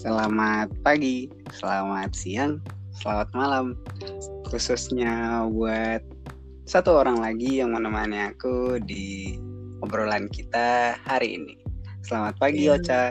[0.00, 2.56] Selamat pagi, selamat siang,
[3.04, 3.76] selamat malam.
[4.48, 6.00] Khususnya buat
[6.64, 9.36] satu orang lagi yang menemani aku di
[9.84, 11.60] obrolan kita hari ini.
[12.00, 12.80] Selamat pagi, Iya.
[12.80, 13.02] Ocha.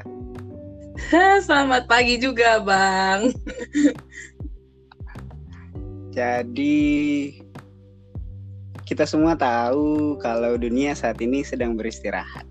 [1.45, 3.37] Selamat pagi juga, Bang.
[6.17, 7.37] Jadi
[8.89, 12.49] kita semua tahu kalau dunia saat ini sedang beristirahat.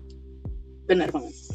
[0.87, 1.48] Benar banget.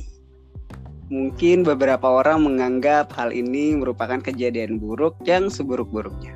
[1.12, 6.32] Mungkin beberapa orang menganggap hal ini merupakan kejadian buruk yang seburuk-buruknya.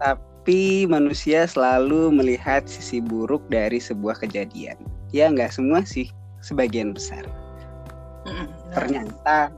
[0.00, 4.76] Tapi manusia selalu melihat sisi buruk dari sebuah kejadian.
[5.12, 6.12] Ya nggak semua sih,
[6.44, 7.24] sebagian besar.
[8.72, 9.52] Ternyata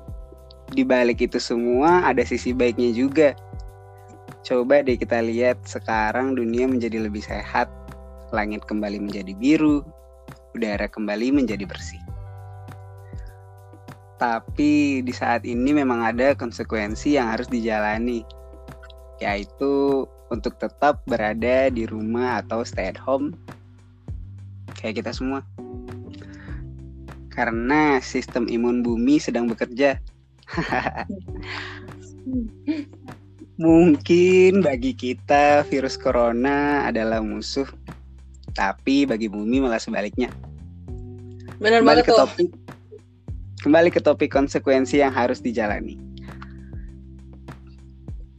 [0.74, 3.38] di balik itu semua ada sisi baiknya juga.
[4.42, 7.70] Coba deh kita lihat sekarang dunia menjadi lebih sehat,
[8.34, 9.86] langit kembali menjadi biru,
[10.58, 12.01] udara kembali menjadi bersih.
[14.22, 18.22] Tapi di saat ini memang ada konsekuensi yang harus dijalani,
[19.18, 23.34] yaitu untuk tetap berada di rumah atau stay at home
[24.78, 25.42] kayak kita semua.
[27.34, 29.98] Karena sistem imun bumi sedang bekerja.
[33.62, 37.66] Mungkin bagi kita virus corona adalah musuh,
[38.54, 40.30] tapi bagi bumi malah sebaliknya.
[41.58, 42.30] Benar banget ke tuh.
[43.62, 45.94] Kembali ke topik konsekuensi yang harus dijalani.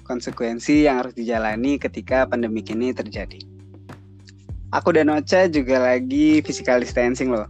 [0.03, 3.39] Konsekuensi yang harus dijalani ketika pandemik ini terjadi.
[4.75, 7.47] Aku dan Ocha juga lagi physical distancing loh.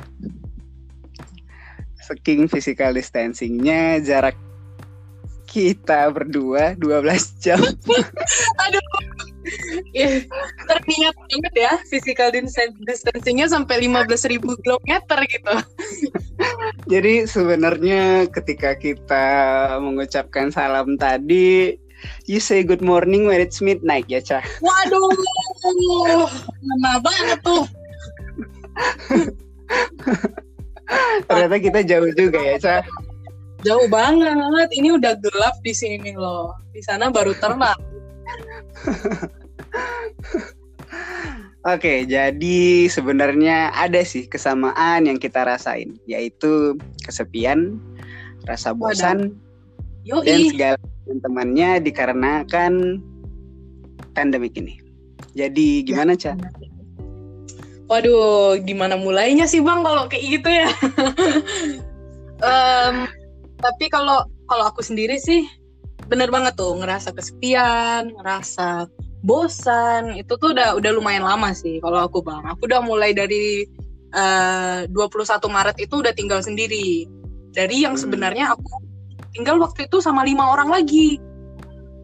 [1.98, 4.38] Saking physical distancingnya jarak
[5.50, 7.58] kita berdua 12 jam.
[8.70, 9.13] Aduh.
[9.92, 10.24] Ih,
[10.66, 15.56] teringat banget ya physical distan- distancingnya sampai 15.000 kilometer gitu.
[16.88, 19.26] Jadi sebenarnya ketika kita
[19.84, 21.76] mengucapkan salam tadi,
[22.28, 24.44] you say good morning when it's midnight ya, Cah.
[24.64, 25.12] Waduh.
[26.64, 27.64] Lama banget tuh.
[31.28, 32.84] Ternyata kita jauh juga ya, Cah.
[33.64, 34.70] Jauh banget.
[34.76, 36.52] Ini udah gelap di sini loh.
[36.76, 37.93] Di sana baru terang.
[41.64, 46.76] Oke, jadi sebenarnya ada sih kesamaan yang kita rasain, yaitu
[47.08, 47.80] kesepian,
[48.44, 49.32] rasa bosan,
[50.04, 50.52] dan Yoi.
[50.52, 50.76] segala
[51.24, 53.00] temannya dikarenakan
[54.12, 54.76] pandemik ini.
[55.40, 56.36] Jadi gimana, Cah?
[57.88, 60.68] Waduh, gimana mulainya sih bang kalau kayak gitu ya?
[62.44, 63.08] Em,
[63.64, 65.48] tapi kalau kalau aku sendiri sih
[66.08, 68.88] bener banget tuh ngerasa kesepian, ngerasa
[69.24, 72.44] bosan itu tuh udah udah lumayan lama sih kalau aku bang.
[72.54, 73.64] Aku udah mulai dari
[74.14, 77.10] eh, 21 Maret itu udah tinggal sendiri.
[77.50, 78.04] Dari yang Hmm.
[78.06, 78.70] sebenarnya aku
[79.34, 81.18] tinggal waktu itu sama lima orang lagi.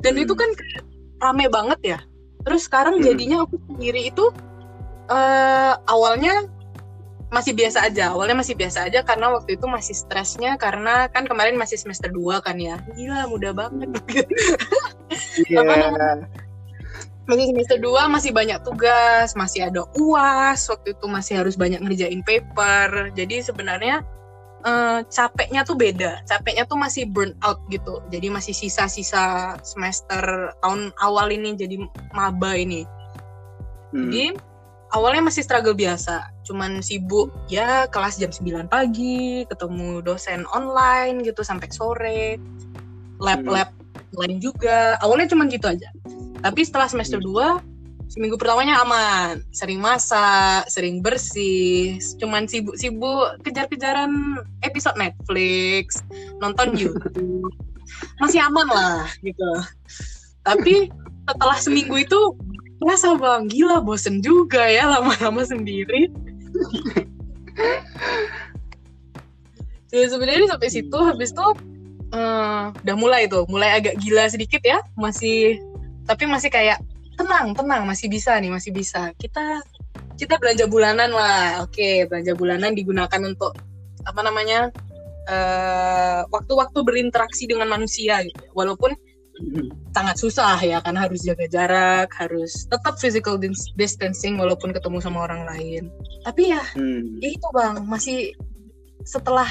[0.01, 0.23] Dan Hmm.
[0.25, 0.49] itu kan
[1.21, 1.99] rame banget ya.
[2.47, 3.05] Terus sekarang Hmm.
[3.05, 4.25] jadinya aku sendiri itu
[5.09, 6.49] eh awalnya
[7.29, 8.13] masih biasa aja.
[8.13, 12.41] Awalnya masih biasa aja karena waktu itu masih stresnya karena kan kemarin masih semester 2
[12.41, 12.81] kan ya.
[12.93, 13.89] Gila, mudah banget.
[15.49, 15.61] Iya.
[17.29, 22.25] masih semester 2 masih banyak tugas, masih ada UAS, waktu itu masih harus banyak ngerjain
[22.25, 23.13] paper.
[23.13, 24.01] Jadi sebenarnya
[24.65, 26.25] eh, capeknya tuh beda.
[26.25, 28.01] Capeknya tuh masih burn out gitu.
[28.09, 31.77] Jadi masih sisa-sisa semester tahun awal ini jadi
[32.17, 32.89] maba ini.
[33.93, 34.09] Hmm.
[34.09, 34.33] Jadi
[34.93, 41.45] awalnya masih struggle biasa, cuman sibuk ya kelas jam 9 pagi, ketemu dosen online gitu
[41.45, 42.41] sampai sore,
[43.21, 43.69] lab-lab
[44.17, 44.97] lain juga.
[45.05, 45.93] Awalnya cuman gitu aja.
[46.41, 47.61] Tapi setelah semester 2
[48.09, 54.09] seminggu pertamanya aman, sering masak, sering bersih, cuman sibuk-sibuk kejar-kejaran
[54.65, 56.01] episode Netflix,
[56.41, 57.53] nonton YouTube.
[58.17, 59.51] Masih aman lah gitu.
[60.41, 60.89] Tapi
[61.29, 62.33] setelah seminggu itu
[62.79, 66.07] Masa bang, gila bosen juga ya lama-lama sendiri.
[69.89, 71.47] Jadi sebenarnya sampai situ habis itu
[72.13, 75.57] eh, udah mulai tuh, mulai agak gila sedikit ya, masih
[76.05, 76.77] tapi masih kayak
[77.17, 79.13] tenang, tenang, masih bisa nih, masih bisa.
[79.17, 79.61] Kita
[80.19, 83.57] kita belanja bulanan lah, oke belanja bulanan digunakan untuk
[84.05, 84.69] apa namanya
[85.25, 88.45] eh, waktu-waktu berinteraksi dengan manusia gitu.
[88.53, 88.93] Walaupun
[89.95, 95.25] sangat susah ya karena harus jaga jarak, harus tetap physical dis- distancing walaupun ketemu sama
[95.25, 95.83] orang lain.
[96.27, 97.17] Tapi ya, Hmm.
[97.23, 98.35] ya itu bang, masih
[99.07, 99.47] setelah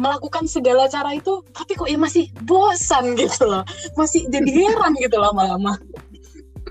[0.00, 3.64] melakukan segala cara itu, tapi kok ya masih bosan gitu loh,
[3.96, 5.76] masih jadi heran gitu lama-lama.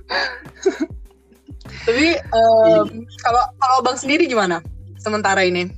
[1.85, 2.17] tapi
[3.21, 4.61] kalau kalau bang sendiri gimana?
[4.97, 5.69] Sementara ini?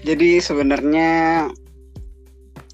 [0.00, 1.48] Jadi sebenarnya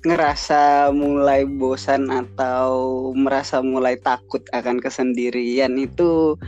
[0.06, 6.38] ngerasa mulai bosan atau merasa mulai takut akan kesendirian itu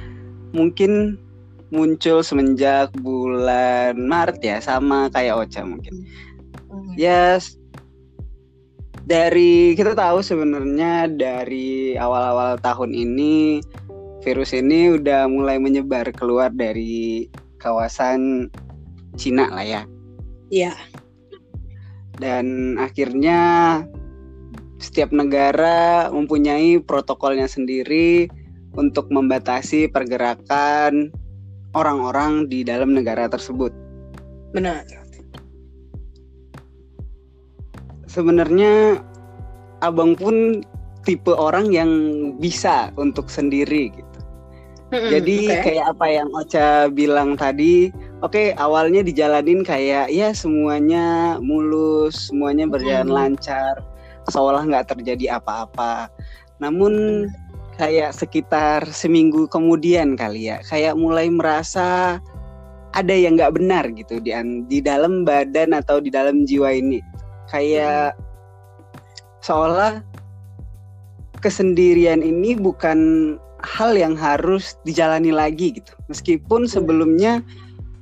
[0.55, 1.19] mungkin
[1.75, 6.07] muncul semenjak bulan Maret ya sama kayak Ocha mungkin.
[6.71, 6.95] Hmm.
[6.95, 7.43] Ya
[9.09, 13.61] dari kita tahu sebenarnya dari awal-awal tahun ini
[14.23, 17.27] virus ini udah mulai menyebar keluar dari
[17.59, 18.49] kawasan
[19.19, 19.83] Cina lah ya.
[20.49, 20.73] Iya
[22.19, 23.39] dan akhirnya
[24.79, 28.31] setiap negara mempunyai protokolnya sendiri
[28.79, 31.11] untuk membatasi pergerakan
[31.75, 33.75] orang-orang di dalam negara tersebut.
[34.55, 34.87] Benar.
[38.09, 39.03] Sebenarnya
[39.83, 40.63] abang pun
[41.05, 41.91] tipe orang yang
[42.39, 44.19] bisa untuk sendiri gitu.
[44.89, 45.63] Mm-hmm, Jadi okay.
[45.65, 52.67] kayak apa yang Ocha bilang tadi, oke okay, awalnya dijalanin kayak ya semuanya mulus, semuanya
[52.67, 53.19] berjalan mm-hmm.
[53.19, 53.75] lancar,
[54.31, 56.11] seolah nggak terjadi apa-apa.
[56.59, 57.27] Namun
[57.79, 62.19] kayak sekitar seminggu kemudian kali ya, kayak mulai merasa
[62.97, 64.35] ada yang nggak benar gitu di
[64.67, 66.99] di dalam badan atau di dalam jiwa ini.
[67.49, 68.19] Kayak
[69.41, 70.03] seolah
[71.39, 72.99] kesendirian ini bukan
[73.63, 75.95] hal yang harus dijalani lagi gitu.
[76.11, 76.71] Meskipun iya.
[76.71, 77.33] sebelumnya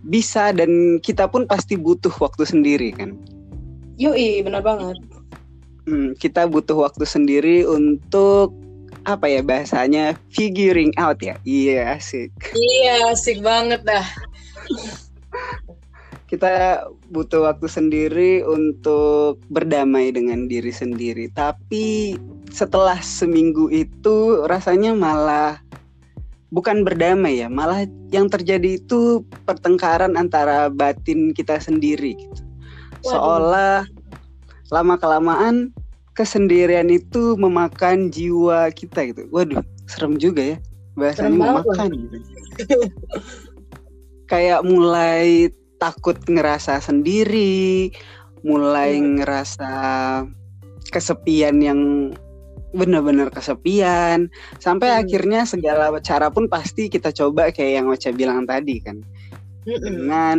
[0.07, 3.19] bisa dan kita pun pasti butuh waktu sendiri kan.
[3.99, 4.97] Yoi, benar banget.
[5.87, 8.55] Hmm, kita butuh waktu sendiri untuk
[9.07, 11.39] apa ya bahasanya figuring out ya.
[11.47, 12.35] Iya asik.
[12.55, 14.07] Iya asik banget dah.
[16.27, 16.83] kita
[17.15, 21.31] butuh waktu sendiri untuk berdamai dengan diri sendiri.
[21.31, 22.19] Tapi
[22.51, 25.63] setelah seminggu itu rasanya malah
[26.55, 27.85] bukan berdamai ya, malah
[28.15, 32.43] yang terjadi itu pertengkaran antara batin kita sendiri gitu.
[33.07, 33.87] Seolah
[34.71, 35.71] lama kelamaan
[36.17, 39.29] kesendirian itu memakan jiwa kita gitu.
[39.31, 40.59] Waduh, serem juga ya
[40.97, 42.19] bahasanya memakan gitu.
[44.27, 47.93] Kayak mulai takut ngerasa sendiri,
[48.43, 49.23] mulai hmm.
[49.23, 49.73] ngerasa
[50.91, 51.81] kesepian yang
[52.75, 54.27] benar-benar kesepian
[54.59, 54.99] sampai hmm.
[55.07, 58.99] akhirnya segala cara pun pasti kita coba kayak yang Ocha bilang tadi kan
[59.67, 59.81] hmm.
[59.83, 60.39] dengan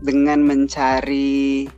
[0.00, 1.68] dengan mencari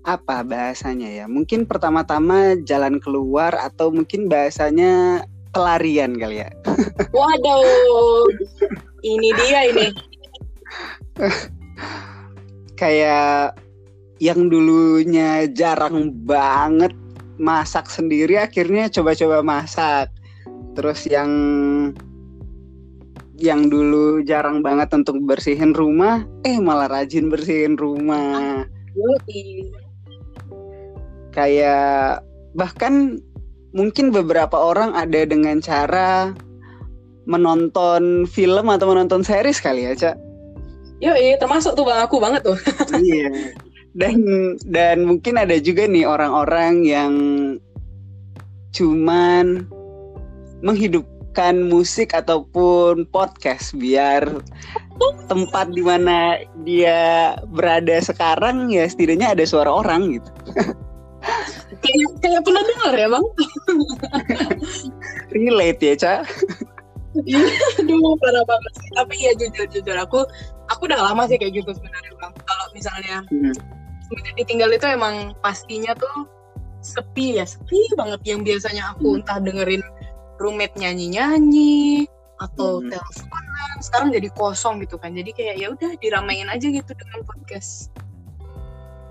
[0.00, 5.22] apa bahasanya ya mungkin pertama-tama jalan keluar atau mungkin bahasanya
[5.52, 6.50] pelarian kali ya
[7.16, 8.24] waduh
[9.04, 9.86] ini dia ini
[12.80, 13.60] kayak
[14.20, 16.92] yang dulunya jarang banget
[17.40, 20.12] masak sendiri akhirnya coba-coba masak
[20.76, 21.32] terus yang
[23.40, 28.68] yang dulu jarang banget untuk bersihin rumah eh malah rajin bersihin rumah
[31.32, 32.20] kayak
[32.52, 33.16] bahkan
[33.72, 36.36] mungkin beberapa orang ada dengan cara
[37.24, 40.16] menonton film atau menonton series kali ya cak
[41.00, 42.60] Yo, termasuk tuh bang aku banget tuh.
[43.00, 43.32] iya.
[43.90, 47.14] Dan dan mungkin ada juga nih orang-orang yang
[48.70, 49.66] cuman
[50.62, 54.22] menghidupkan musik ataupun podcast biar
[55.26, 60.30] tempat di mana dia berada sekarang ya setidaknya ada suara orang gitu.
[61.82, 63.26] kayak kayak pernah dengar ya bang?
[65.34, 66.20] Relate ya cak.
[67.26, 67.42] Iya,
[67.82, 68.90] aduh parah banget sih.
[68.94, 70.20] Tapi ya jujur jujur aku
[70.70, 72.32] aku udah lama sih kayak gitu sebenarnya bang.
[72.44, 73.79] Kalau misalnya hmm.
[74.38, 76.26] Ditinggal itu emang pastinya tuh
[76.80, 78.20] sepi ya sepi banget.
[78.26, 79.18] Yang biasanya aku hmm.
[79.22, 79.84] entah dengerin
[80.40, 81.84] roommate nyanyi nyanyi
[82.40, 82.88] atau hmm.
[82.88, 85.12] teleponan sekarang jadi kosong gitu kan.
[85.12, 87.90] Jadi kayak ya udah diramein aja gitu dengan podcast.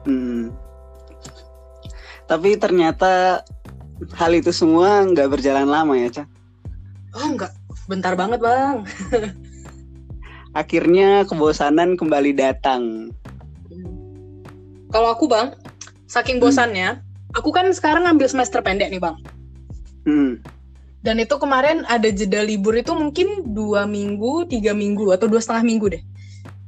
[0.08, 0.56] Hmm.
[2.30, 3.42] tapi ternyata
[4.16, 6.30] hal itu semua nggak berjalan lama ya cak
[7.16, 7.54] oh nggak.
[7.90, 8.86] Bentar banget bang.
[10.62, 13.14] Akhirnya kebosanan kembali datang
[14.90, 15.54] kalau aku bang
[16.10, 16.46] saking hmm.
[16.50, 17.38] bosannya hmm.
[17.38, 19.18] aku kan sekarang ngambil semester pendek nih bang
[20.06, 20.32] hmm.
[21.06, 25.66] dan itu kemarin ada jeda libur itu mungkin dua minggu tiga minggu atau dua setengah
[25.66, 26.04] minggu deh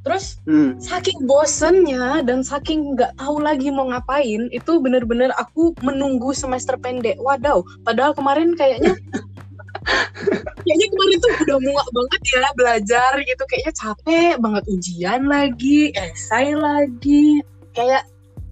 [0.01, 0.81] Terus hmm.
[0.81, 7.21] saking bosennya dan saking nggak tahu lagi mau ngapain, itu bener-bener aku menunggu semester pendek.
[7.21, 8.97] Wadaw, padahal kemarin kayaknya
[10.65, 16.53] kayaknya kemarin tuh udah muak banget ya belajar gitu kayaknya capek banget ujian lagi esai
[16.53, 18.03] lagi kayak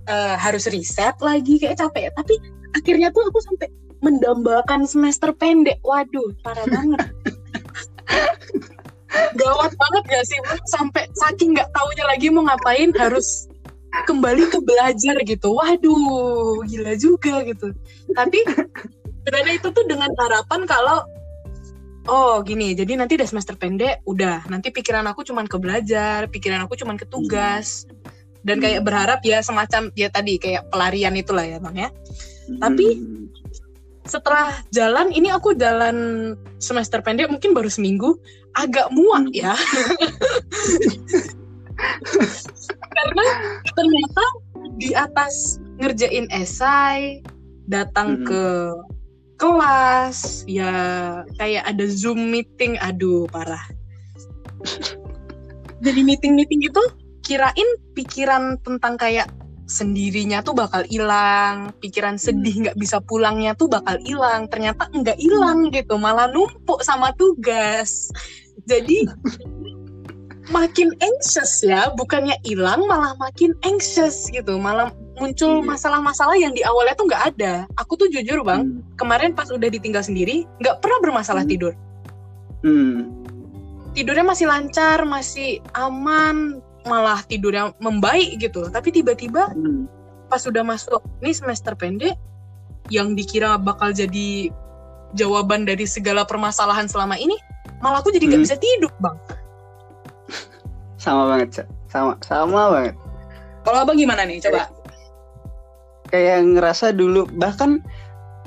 [0.08, 2.36] uh, harus riset lagi kayak capek tapi
[2.76, 3.68] akhirnya tuh aku sampai
[4.00, 7.10] mendambakan semester pendek waduh parah banget
[9.36, 13.50] gawat banget gak sih sampai saking nggak taunya lagi mau ngapain harus
[14.06, 15.58] kembali ke belajar gitu.
[15.58, 17.74] Waduh, gila juga gitu.
[18.14, 18.40] Tapi
[19.22, 21.06] sebenarnya itu tuh dengan harapan kalau
[22.10, 26.66] oh gini, jadi nanti udah semester pendek, udah nanti pikiran aku cuman ke belajar, pikiran
[26.66, 27.86] aku cuman ke tugas.
[28.39, 31.89] Dan kayak berharap ya semacam ya tadi kayak pelarian itulah ya bang ya.
[32.60, 33.29] Tapi Hmm.
[34.10, 38.17] setelah jalan ini aku jalan semester pendek mungkin baru seminggu
[38.58, 39.53] agak muak ya
[42.98, 43.25] karena
[43.77, 44.24] ternyata
[44.81, 47.22] di atas ngerjain esai
[47.69, 48.27] datang Mm-mm.
[48.27, 48.43] ke
[49.39, 50.74] kelas ya
[51.39, 53.63] kayak ada zoom meeting aduh parah
[55.86, 56.84] jadi meeting meeting itu
[57.29, 59.29] kirain pikiran tentang kayak
[59.69, 64.50] sendirinya tuh bakal hilang, pikiran sedih nggak bisa pulangnya tuh bakal hilang.
[64.50, 68.09] Ternyata nggak hilang gitu, malah numpuk sama tugas.
[68.65, 69.05] Jadi
[70.50, 74.89] makin anxious ya, bukannya hilang malah makin anxious gitu, malah
[75.21, 75.67] muncul Iya.
[75.69, 77.53] masalah-masalah yang di awalnya tuh nggak ada.
[77.77, 78.81] Aku tuh jujur bang, Hmm.
[78.98, 81.51] kemarin pas udah ditinggal sendiri, nggak pernah bermasalah Hmm.
[81.53, 81.74] tidur.
[82.65, 83.13] Hmm.
[83.93, 88.67] Tidurnya masih lancar, masih aman, malah tidurnya membaik gitu.
[88.67, 89.88] Tapi tiba-tiba Hmm.
[90.27, 92.13] pas sudah masuk ini semester pendek
[92.88, 94.53] yang dikira bakal jadi
[95.12, 97.33] jawaban dari segala permasalahan selama ini
[97.81, 98.48] malah aku jadi nggak Hmm.
[98.48, 99.17] bisa tidur bang
[101.00, 101.67] Sama banget, Cak.
[101.88, 102.95] Sama, sama banget.
[103.63, 104.67] kalau abang gimana nih coba
[106.05, 107.81] kayak ngerasa dulu bahkan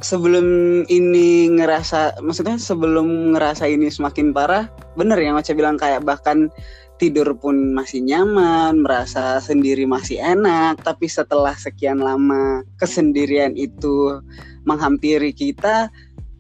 [0.03, 0.47] sebelum
[0.91, 4.67] ini ngerasa maksudnya sebelum ngerasa ini semakin parah
[4.99, 6.51] bener yang Ocha bilang kayak bahkan
[6.99, 14.19] tidur pun masih nyaman merasa sendiri masih enak tapi setelah sekian lama kesendirian itu
[14.67, 15.91] menghampiri kita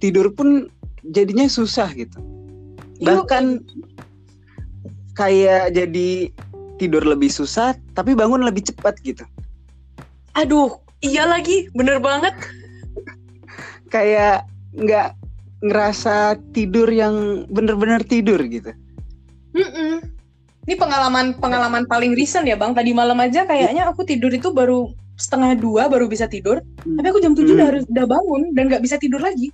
[0.02, 0.66] tidur pun
[1.10, 2.18] jadinya susah gitu.
[3.02, 3.62] Bahkan
[5.18, 6.30] kayak jadi
[6.78, 9.26] tidur lebih susah tapi bangun lebih cepat gitu.
[10.38, 12.34] Aduh iya lagi bener banget
[13.92, 15.12] kayak nggak
[15.60, 16.16] ngerasa
[16.50, 18.72] tidur yang bener-bener tidur gitu.
[19.52, 20.00] Mm-mm.
[20.62, 24.88] ini pengalaman pengalaman paling recent ya bang tadi malam aja kayaknya aku tidur itu baru
[25.14, 26.96] setengah dua baru bisa tidur Hmm.
[26.96, 27.58] tapi aku jam tujuh Hmm.
[27.58, 29.50] udah harus udah bangun dan nggak bisa tidur lagi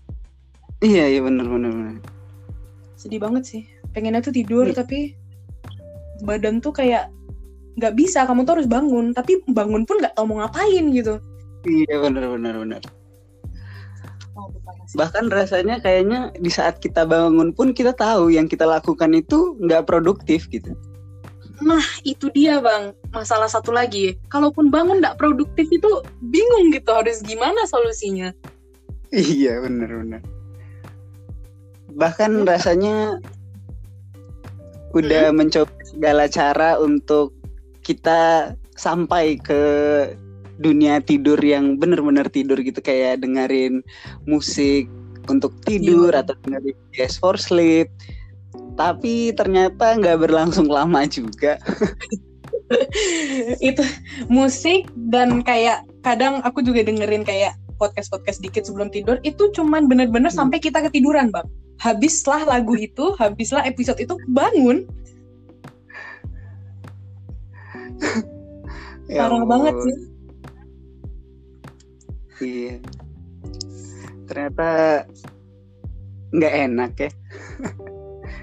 [0.79, 1.73] Iya iya bener-bener.
[1.73, 1.97] bener.
[2.95, 4.77] sedih banget sih pengennya tuh tidur Iya.
[4.79, 5.17] tapi
[6.21, 7.09] badan tuh kayak
[7.75, 11.19] nggak bisa kamu tuh harus bangun tapi bangun pun nggak tahu mau ngapain gitu
[11.65, 12.81] Iya bener-bener bener.
[12.81, 12.98] sih.
[14.97, 19.85] Bahkan rasanya kayaknya di saat kita bangun pun kita tahu yang kita lakukan itu nggak
[19.85, 20.73] produktif gitu.
[21.59, 22.95] nah itu dia bang.
[23.11, 24.15] Masalah satu lagi.
[24.31, 25.91] Kalaupun bangun nggak produktif itu
[26.23, 28.31] bingung gitu harus gimana solusinya.
[29.11, 30.23] Iya bener-bener.
[31.99, 33.19] Bahkan rasanya
[34.95, 37.35] udah mencoba segala cara untuk
[37.83, 39.63] kita sampai ke
[40.59, 43.81] dunia tidur yang bener-bener tidur gitu kayak dengerin
[44.27, 44.91] musik
[45.31, 46.23] untuk tidur Iya.
[46.27, 47.89] atau dengerin jazz for sleep.
[48.75, 51.59] Tapi ternyata nggak berlangsung lama juga.
[53.65, 53.81] itu
[54.29, 60.29] musik dan kayak kadang aku juga dengerin kayak podcast-podcast dikit sebelum tidur itu cuman bener-bener
[60.29, 60.45] Hmm.
[60.45, 61.47] sampai kita ketiduran bang
[61.81, 64.85] habislah lagu itu habislah episode itu bangun
[69.09, 69.97] Ya parah banget sih
[72.43, 72.79] Iya.
[74.29, 74.69] Ternyata
[76.35, 77.11] nggak enak ya.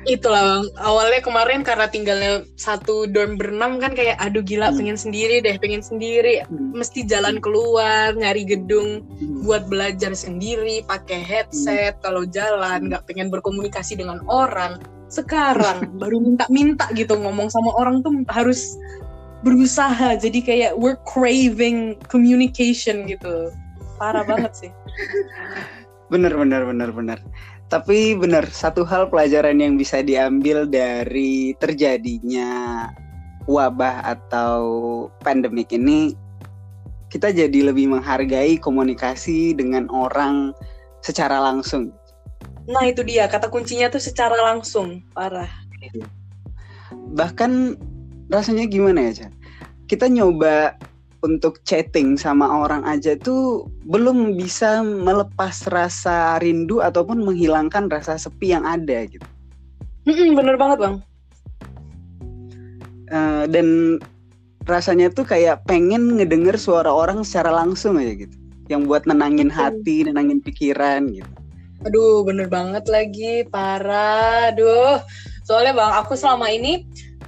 [0.05, 4.77] itulah bang awalnya kemarin karena tinggalnya satu dorm berenam kan kayak aduh gila Hmm.
[4.77, 6.45] pengen sendiri deh pengen sendiri.
[6.51, 9.01] Mesti jalan keluar nyari gedung
[9.41, 11.97] buat belajar sendiri pakai headset.
[12.05, 14.77] Kalau jalan nggak pengen berkomunikasi dengan orang.
[15.09, 18.77] Sekarang baru minta-minta gitu ngomong sama orang tuh harus
[19.41, 20.17] berusaha.
[20.21, 23.49] Jadi kayak we're craving communication gitu
[23.97, 24.71] parah banget sih
[26.05, 27.19] Bener bener bener bener.
[27.65, 32.85] Tapi bener satu hal pelajaran yang bisa diambil dari terjadinya
[33.49, 34.61] wabah atau
[35.25, 36.13] pandemik ini
[37.09, 40.53] kita jadi lebih menghargai komunikasi dengan orang
[41.01, 41.93] secara langsung.
[42.65, 45.45] nah itu dia kata kuncinya tuh secara langsung parah
[47.13, 47.77] Bahkan
[48.33, 49.33] rasanya gimana ya, Chan?
[49.85, 50.73] Kita nyoba
[51.25, 58.53] untuk chatting sama orang aja tuh belum bisa melepas rasa rindu ataupun menghilangkan rasa sepi
[58.53, 59.25] yang ada gitu.
[60.05, 60.96] Mm-mm, bener banget bang
[63.05, 64.01] Eh, dan
[64.65, 68.34] rasanya tuh kayak pengen ngedenger suara orang secara langsung aja gitu
[68.65, 69.62] yang buat nenangin Betul.
[69.62, 71.29] hati nenangin pikiran gitu
[71.86, 74.50] Aduh, bener banget lagi, parah.
[74.50, 74.98] Aduh,
[75.46, 76.82] soalnya bang, aku selama ini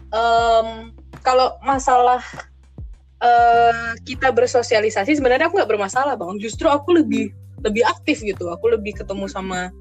[0.09, 0.89] em,
[1.21, 2.25] kalau masalah
[3.21, 6.37] uh, kita bersosialisasi sebenarnya aku nggak bermasalah bang.
[6.41, 7.33] Justru aku lebih
[7.65, 8.49] lebih aktif gitu.
[8.53, 9.73] Aku lebih ketemu sama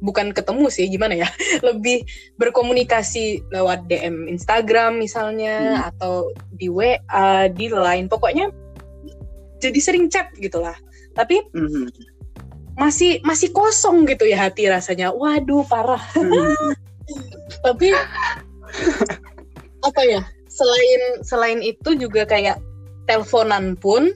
[0.00, 1.28] bukan ketemu sih gimana ya?
[1.68, 2.08] Lebih
[2.40, 5.88] berkomunikasi lewat DM Instagram misalnya hmm.
[5.92, 8.08] atau di WA di Line.
[8.08, 8.48] Pokoknya
[9.60, 10.74] jadi sering chat gitulah.
[11.12, 11.92] Tapi hmm.
[12.80, 15.12] masih masih kosong gitu ya hati rasanya.
[15.12, 16.02] Waduh parah.
[17.10, 17.58] Hmm.
[17.66, 17.90] tapi
[19.88, 20.22] apa ya?
[20.46, 22.62] Selain selain itu juga kayak
[23.10, 24.14] teleponan pun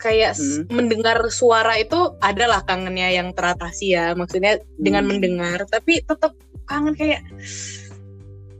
[0.00, 0.72] kayak hmm.
[0.72, 5.10] mendengar suara itu adalah kangennya yang teratasi ya maksudnya dengan hmm.
[5.12, 6.32] mendengar tapi tetap
[6.64, 7.20] kangen kayak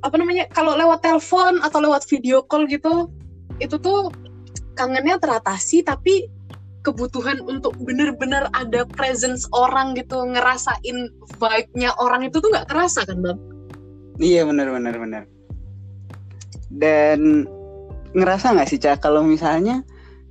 [0.05, 3.09] apa namanya kalau lewat telepon atau lewat video call gitu
[3.57, 4.13] itu tuh
[4.77, 6.29] kangennya teratasi tapi
[6.85, 11.09] kebutuhan untuk bener-bener ada presence orang gitu ngerasain
[11.41, 13.39] vibe-nya orang itu tuh nggak terasa kan bang?
[14.21, 15.23] Iya benar benar benar.
[16.69, 17.49] Dan
[18.15, 19.03] ngerasa nggak sih cak?
[19.03, 19.83] Kalau misalnya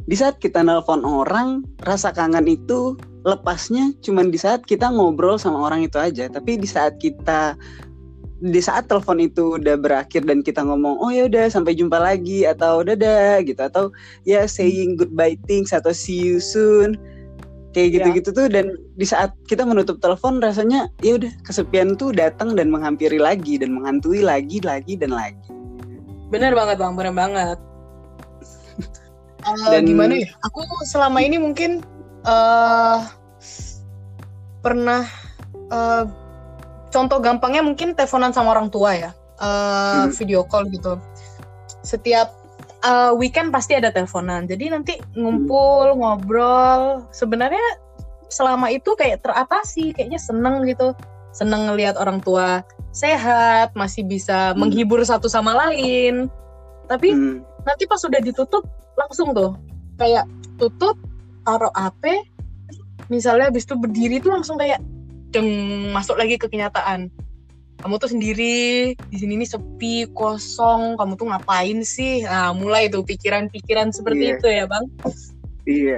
[0.04, 5.68] di saat kita nelpon orang rasa kangen itu lepasnya cuma di saat kita ngobrol sama
[5.68, 6.28] orang itu aja.
[6.28, 7.56] Tapi di saat kita
[8.44, 12.44] di saat telepon itu udah berakhir dan kita ngomong oh ya udah sampai jumpa lagi
[12.44, 13.88] atau dadah gitu atau
[14.28, 17.00] ya saying goodbye things atau see you soon
[17.72, 17.96] kayak iya.
[18.04, 18.38] gitu-gitu ya.
[18.38, 18.48] tuh.
[18.52, 18.66] Dan
[19.00, 23.72] di saat kita menutup telepon rasanya ya udah kesepian tuh datang dan menghampiri lagi dan
[23.72, 25.48] menghantui lagi lagi dan lagi.
[26.28, 26.94] Bener banget bang.
[27.00, 27.73] Bener banget
[29.44, 30.32] Uh, Dan gimana ya?
[30.48, 31.84] Aku selama ini mungkin
[32.24, 33.04] uh,
[34.64, 35.04] pernah
[35.68, 36.08] uh,
[36.90, 39.12] contoh gampangnya mungkin teleponan sama orang tua ya,
[39.44, 40.16] uh, hmm.
[40.16, 40.96] video call gitu.
[41.84, 42.32] Setiap
[42.88, 44.48] uh, weekend pasti ada teleponan.
[44.48, 46.00] Jadi nanti ngumpul hmm.
[46.00, 46.82] ngobrol.
[47.12, 47.84] Sebenarnya
[48.32, 50.96] selama itu kayak teratasi, kayaknya seneng gitu,
[51.36, 54.64] seneng ngelihat orang tua sehat, masih bisa hmm.
[54.64, 56.32] menghibur satu sama lain.
[56.88, 57.53] Tapi hmm.
[57.64, 58.64] Nanti pas sudah ditutup
[58.96, 59.56] langsung tuh.
[59.98, 60.28] Kayak
[60.60, 60.96] tutup
[61.44, 62.24] taruh HP
[63.12, 64.80] misalnya habis itu berdiri tuh langsung kayak
[65.34, 65.50] deng
[65.92, 67.10] masuk lagi ke kenyataan.
[67.84, 72.24] Kamu tuh sendiri di sini nih sepi kosong kamu tuh ngapain sih?
[72.24, 74.34] Nah mulai tuh pikiran-pikiran seperti iya.
[74.40, 74.86] itu ya bang.
[75.68, 75.98] Iya.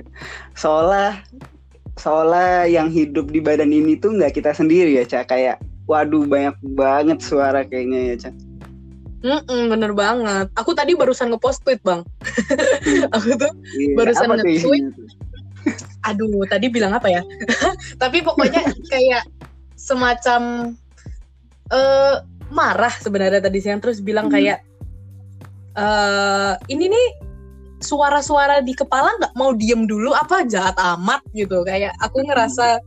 [0.57, 1.21] Seolah
[1.95, 5.29] seolah yang hidup di badan ini tuh nggak kita sendiri ya cak.
[5.29, 8.44] Kayak waduh banyak banget suara kayaknya ya cak
[9.23, 10.47] Mm-mm, bener banget.
[10.59, 12.03] Aku tadi barusan ngepost tweet bang.
[13.15, 14.85] aku tuh yeah, barusan nge-tweet.
[16.05, 17.21] Aduh, tadi bilang apa ya?
[18.01, 19.25] Tapi pokoknya kayak
[19.79, 20.73] semacam
[21.73, 22.15] uh,
[22.53, 24.33] marah sebenarnya tadi siang terus bilang hmm.
[24.33, 24.59] kayak
[25.77, 27.07] uh, ini nih
[27.81, 32.79] suara-suara di kepala nggak mau diem dulu apa jahat amat gitu kayak aku ngerasa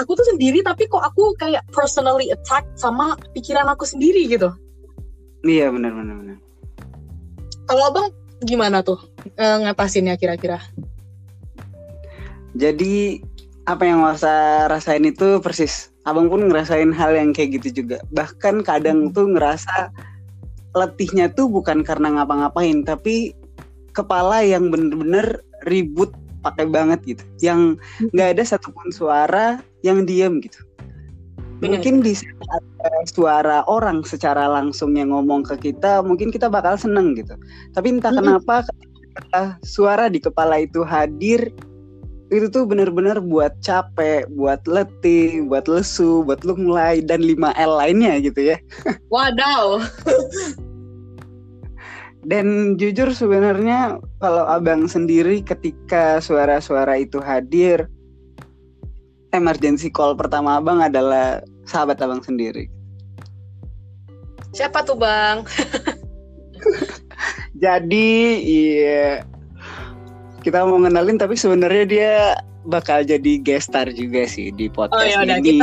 [0.00, 4.50] aku tuh sendiri tapi kok aku kayak personally attacked sama pikiran aku sendiri gitu
[5.42, 6.38] Iya benar benar benar.
[7.66, 8.08] Kalau abang
[8.42, 8.98] gimana tuh
[9.34, 10.62] e, ngatasinnya kira-kira?
[12.54, 13.22] Jadi
[13.64, 15.90] apa yang masa rasain itu persis.
[16.02, 18.02] Abang pun ngerasain hal yang kayak gitu juga.
[18.10, 19.14] Bahkan kadang hmm.
[19.14, 19.94] tuh ngerasa
[20.74, 23.36] letihnya tuh bukan karena ngapa-ngapain, tapi
[23.94, 26.10] kepala yang bener-bener ribut
[26.42, 27.24] pakai banget gitu.
[27.38, 28.10] Yang hmm.
[28.10, 30.58] nggak ada satupun suara yang diem gitu.
[31.62, 37.14] Mungkin di saat suara orang secara langsung yang ngomong ke kita, mungkin kita bakal seneng
[37.14, 37.38] gitu.
[37.70, 38.42] Tapi entah mm -hmm.
[38.42, 38.56] kenapa
[39.62, 41.54] suara di kepala itu hadir,
[42.32, 48.18] itu tuh bener-bener buat capek, buat letih, buat lesu, buat lu mulai dan 5L lainnya
[48.24, 48.56] gitu ya.
[49.12, 49.84] Wadaw.
[52.22, 57.90] dan jujur sebenarnya kalau abang sendiri ketika suara-suara itu hadir,
[59.34, 62.68] emergency call pertama abang adalah sahabat abang sendiri.
[64.52, 65.46] Siapa tuh bang?
[67.64, 69.22] Jadi iya
[70.42, 72.12] kita mau ngenalin tapi sebenarnya dia
[72.62, 75.58] bakal jadi guest star juga sih di podcast oh, yaudah, ini.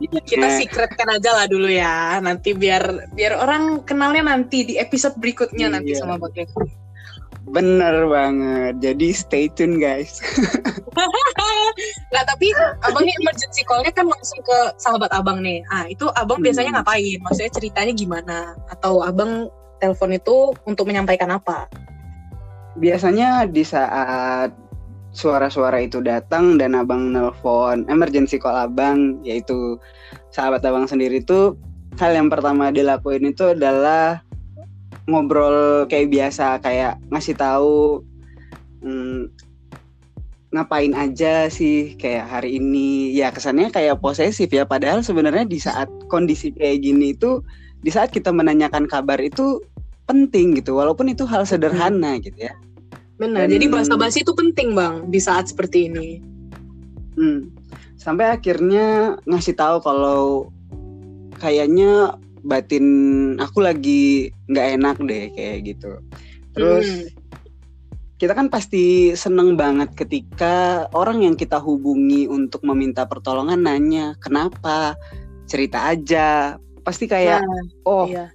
[0.00, 2.20] Kita kita secretkan aja lah dulu ya.
[2.20, 5.74] Nanti biar biar orang kenalnya nanti di episode berikutnya iya.
[5.76, 6.32] nanti sama Bang
[7.46, 8.74] Bener banget.
[8.82, 10.18] Jadi stay tune guys.
[12.08, 12.48] Nah tapi
[12.80, 15.60] abang ini emergency call-nya kan langsung ke sahabat abang nih.
[15.68, 16.48] Ah itu abang hmm.
[16.48, 17.20] biasanya ngapain?
[17.20, 18.38] Maksudnya ceritanya gimana?
[18.72, 21.68] Atau abang telepon itu untuk menyampaikan apa?
[22.80, 24.56] Biasanya di saat
[25.16, 29.80] suara-suara itu datang dan abang nelpon emergency call abang yaitu
[30.28, 31.56] sahabat abang sendiri itu
[31.96, 34.20] hal yang pertama dilakuin itu adalah
[35.06, 38.02] ngobrol kayak biasa kayak ngasih tahu
[38.82, 39.30] hmm,
[40.54, 45.90] ngapain aja sih kayak hari ini ya kesannya kayak posesif ya padahal sebenarnya di saat
[46.10, 47.42] kondisi kayak gini itu
[47.82, 49.62] di saat kita menanyakan kabar itu
[50.06, 52.54] penting gitu walaupun itu hal sederhana gitu ya
[53.16, 53.48] Benar.
[53.48, 56.20] Dan- Jadi bahasa basi itu penting bang di saat seperti ini.
[57.16, 57.48] Hmm.
[57.96, 60.52] Sampai akhirnya ngasih tahu kalau
[61.40, 62.12] kayaknya
[62.46, 62.86] batin
[63.42, 65.98] aku lagi nggak enak deh kayak gitu.
[66.54, 67.10] Terus Hmm.
[68.16, 74.96] kita kan pasti seneng banget ketika orang yang kita hubungi untuk meminta pertolongan nanya kenapa
[75.44, 76.56] cerita aja.
[76.80, 78.32] Pasti kayak Nah, oh iya.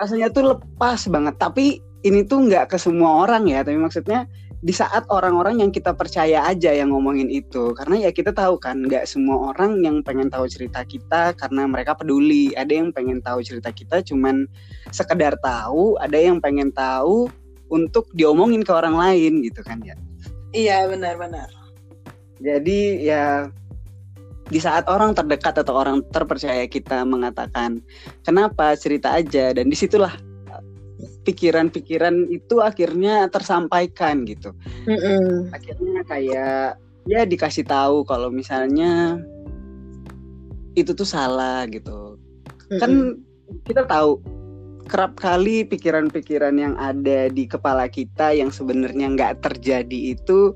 [0.00, 1.36] rasanya tuh lepas banget.
[1.38, 3.60] Tapi ini tuh nggak ke semua orang ya.
[3.62, 4.24] Tapi maksudnya
[4.60, 7.72] di saat orang-orang yang kita percaya aja yang ngomongin itu.
[7.72, 11.96] Karena ya kita tahu kan nggak semua orang yang pengen tahu cerita kita karena mereka
[11.96, 12.52] peduli.
[12.52, 14.44] Ada yang pengen tahu cerita kita cuman
[14.92, 15.96] sekedar tahu.
[15.96, 17.32] Ada yang pengen tahu
[17.72, 19.96] untuk diomongin ke orang lain gitu kan ya.
[20.52, 21.48] Iya benar-benar.
[22.40, 23.48] Jadi ya
[24.50, 27.78] di saat orang terdekat atau orang terpercaya kita mengatakan
[28.26, 30.10] kenapa cerita aja dan di situlah
[31.24, 34.56] pikiran-pikiran itu akhirnya tersampaikan gitu.
[34.88, 35.52] Mm-mm.
[35.52, 39.20] Akhirnya kayak ya dikasih tahu kalau misalnya
[40.74, 42.16] itu tuh salah gitu.
[42.80, 43.20] Kan
[43.66, 44.22] kita tahu
[44.90, 50.54] kerap kali pikiran-pikiran yang ada di kepala kita yang sebenarnya nggak terjadi itu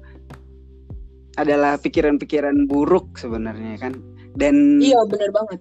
[1.38, 3.94] adalah pikiran-pikiran buruk sebenarnya kan
[4.38, 5.59] dan Iya benar banget.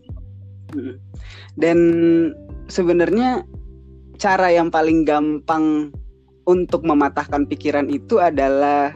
[0.74, 0.98] Mm.
[1.62, 1.78] dan
[2.66, 3.46] sebenarnya
[4.24, 5.92] cara yang paling gampang
[6.48, 8.96] untuk mematahkan pikiran itu adalah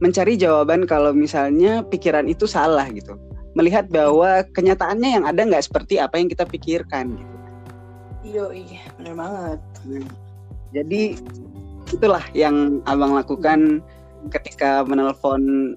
[0.00, 3.20] mencari jawaban kalau misalnya pikiran itu salah gitu
[3.52, 7.40] melihat bahwa kenyataannya yang ada nggak seperti apa yang kita pikirkan gitu
[8.20, 9.60] Iya iya benar banget.
[9.88, 10.08] Nah,
[10.76, 11.02] jadi
[11.88, 13.80] itulah yang abang lakukan
[14.28, 15.74] ketika menelpon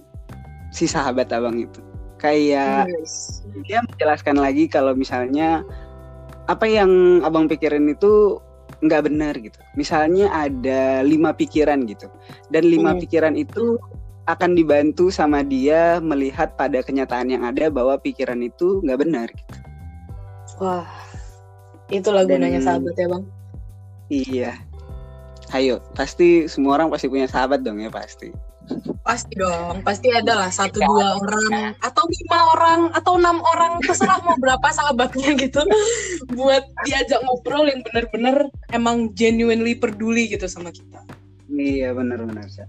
[0.75, 1.79] si sahabat abang itu.
[2.19, 3.43] Kayak Yes.
[3.67, 5.63] dia menjelaskan lagi kalau misalnya
[6.51, 8.39] apa yang abang pikirin itu
[8.83, 9.57] nggak benar gitu.
[9.79, 12.11] Misalnya ada lima pikiran gitu,
[12.51, 12.99] dan lima Hmm.
[12.99, 13.79] pikiran itu
[14.23, 19.27] akan dibantu sama dia melihat pada kenyataan yang ada bahwa pikiran itu nggak benar.
[19.31, 19.55] Gitu.
[20.63, 20.87] Wah
[21.91, 23.23] itulah Dan- gunanya sahabat ya bang.
[24.11, 24.51] Iya.
[25.53, 28.31] Ayo, pasti semua orang pasti punya sahabat dong ya pasti.
[29.03, 34.23] Pasti dong, pasti ada lah satu dua orang atau lima orang atau enam orang terserah
[34.23, 35.59] mau berapa sahabatnya gitu
[36.31, 41.03] buat diajak ngobrol yang benar-benar emang genuinely peduli gitu sama kita.
[41.51, 42.63] Iya benar-benar Sa.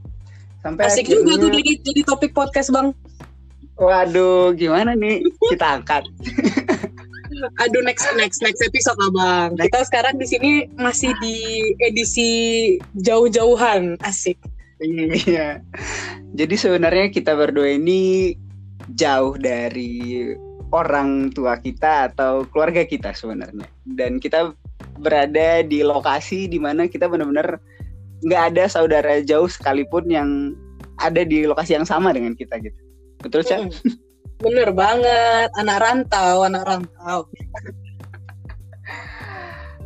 [0.64, 2.90] Sampai Asik akhirnya, juga tuh jadi jadi topik podcast bang.
[3.78, 5.22] Waduh, gimana nih
[5.54, 6.02] kita angkat?
[7.62, 9.48] Aduh next next next episode lah bang.
[9.58, 11.36] Kita sekarang di sini masih di
[11.82, 12.30] edisi
[12.98, 14.38] jauh-jauhan asik.
[14.82, 15.62] Iya.
[16.34, 18.34] Jadi sebenarnya kita berdua ini
[18.94, 20.34] jauh dari
[20.74, 23.66] orang tua kita atau keluarga kita sebenarnya.
[23.86, 24.50] Dan kita
[24.98, 27.58] berada di lokasi di mana kita benar-benar
[28.24, 30.30] nggak ada saudara jauh sekalipun yang
[30.98, 32.78] ada di lokasi yang sama dengan kita gitu.
[33.22, 33.60] Betul, Cak?
[33.70, 33.70] Mm.
[34.42, 37.24] Bener banget, anak rantau, anak rantau.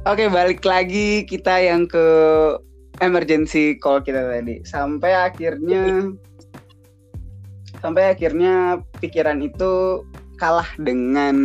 [0.08, 2.06] Oke, balik lagi kita yang ke
[3.00, 4.62] emergency call kita tadi.
[4.66, 6.12] Sampai akhirnya
[7.78, 10.02] sampai akhirnya pikiran itu
[10.38, 11.36] kalah dengan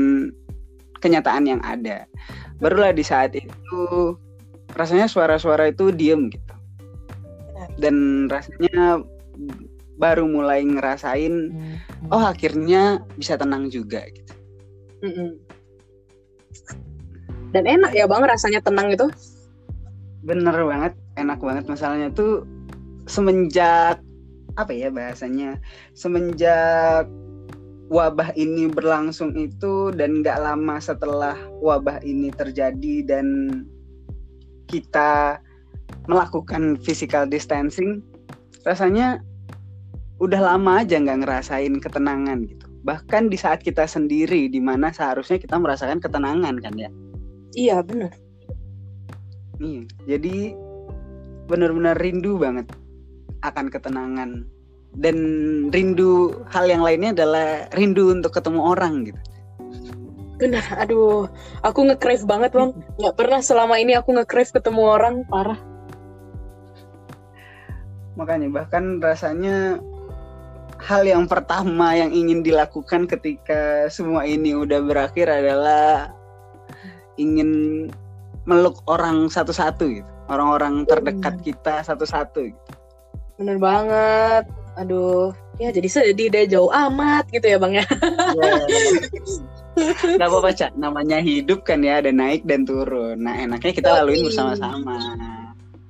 [1.01, 2.05] kenyataan yang ada.
[2.61, 4.15] Barulah di saat itu
[4.73, 6.53] rasanya suara-suara itu diem gitu.
[7.77, 9.01] Dan rasanya
[10.01, 11.53] baru mulai ngerasain
[12.09, 14.33] oh akhirnya bisa tenang juga gitu.
[15.05, 15.29] Mm-mm.
[17.53, 19.05] Dan enak ya bang rasanya tenang itu.
[20.23, 22.47] Bener banget, enak banget masalahnya tuh
[23.05, 23.99] semenjak
[24.53, 25.57] apa ya bahasanya
[25.97, 27.09] semenjak
[27.89, 33.27] wabah ini berlangsung itu dan nggak lama setelah wabah ini terjadi dan
[34.69, 35.41] kita
[36.07, 38.01] melakukan physical distancing
[38.65, 39.19] rasanya
[40.21, 45.39] udah lama aja nggak ngerasain ketenangan gitu bahkan di saat kita sendiri di mana seharusnya
[45.41, 46.89] kita merasakan ketenangan kan ya
[47.53, 48.11] Iya bener.
[49.61, 50.57] Iya, jadi
[51.47, 52.71] benar-benar rindu banget
[53.43, 54.47] akan ketenangan
[54.97, 55.17] dan
[55.73, 59.21] rindu hal yang lainnya adalah rindu untuk ketemu orang gitu.
[60.37, 61.29] Bener, aduh,
[61.61, 62.73] aku nge-crave banget bang.
[62.99, 65.57] Nggak pernah selama ini aku nge-crave ketemu orang, parah.
[68.13, 69.81] Makanya bahkan rasanya
[70.83, 76.13] hal yang pertama yang ingin dilakukan ketika semua ini udah berakhir adalah
[77.17, 77.87] ingin
[78.43, 80.12] meluk orang satu-satu gitu.
[80.31, 82.71] Orang-orang terdekat kita satu-satu gitu.
[83.41, 84.47] Bener banget.
[84.79, 87.85] Aduh, ya jadi sedih deh jauh amat gitu ya bang ya.
[89.73, 93.89] Ya, Gak apa-apa cak namanya hidup kan ya ada naik dan turun nah enaknya kita
[93.89, 95.01] laluin bersama-sama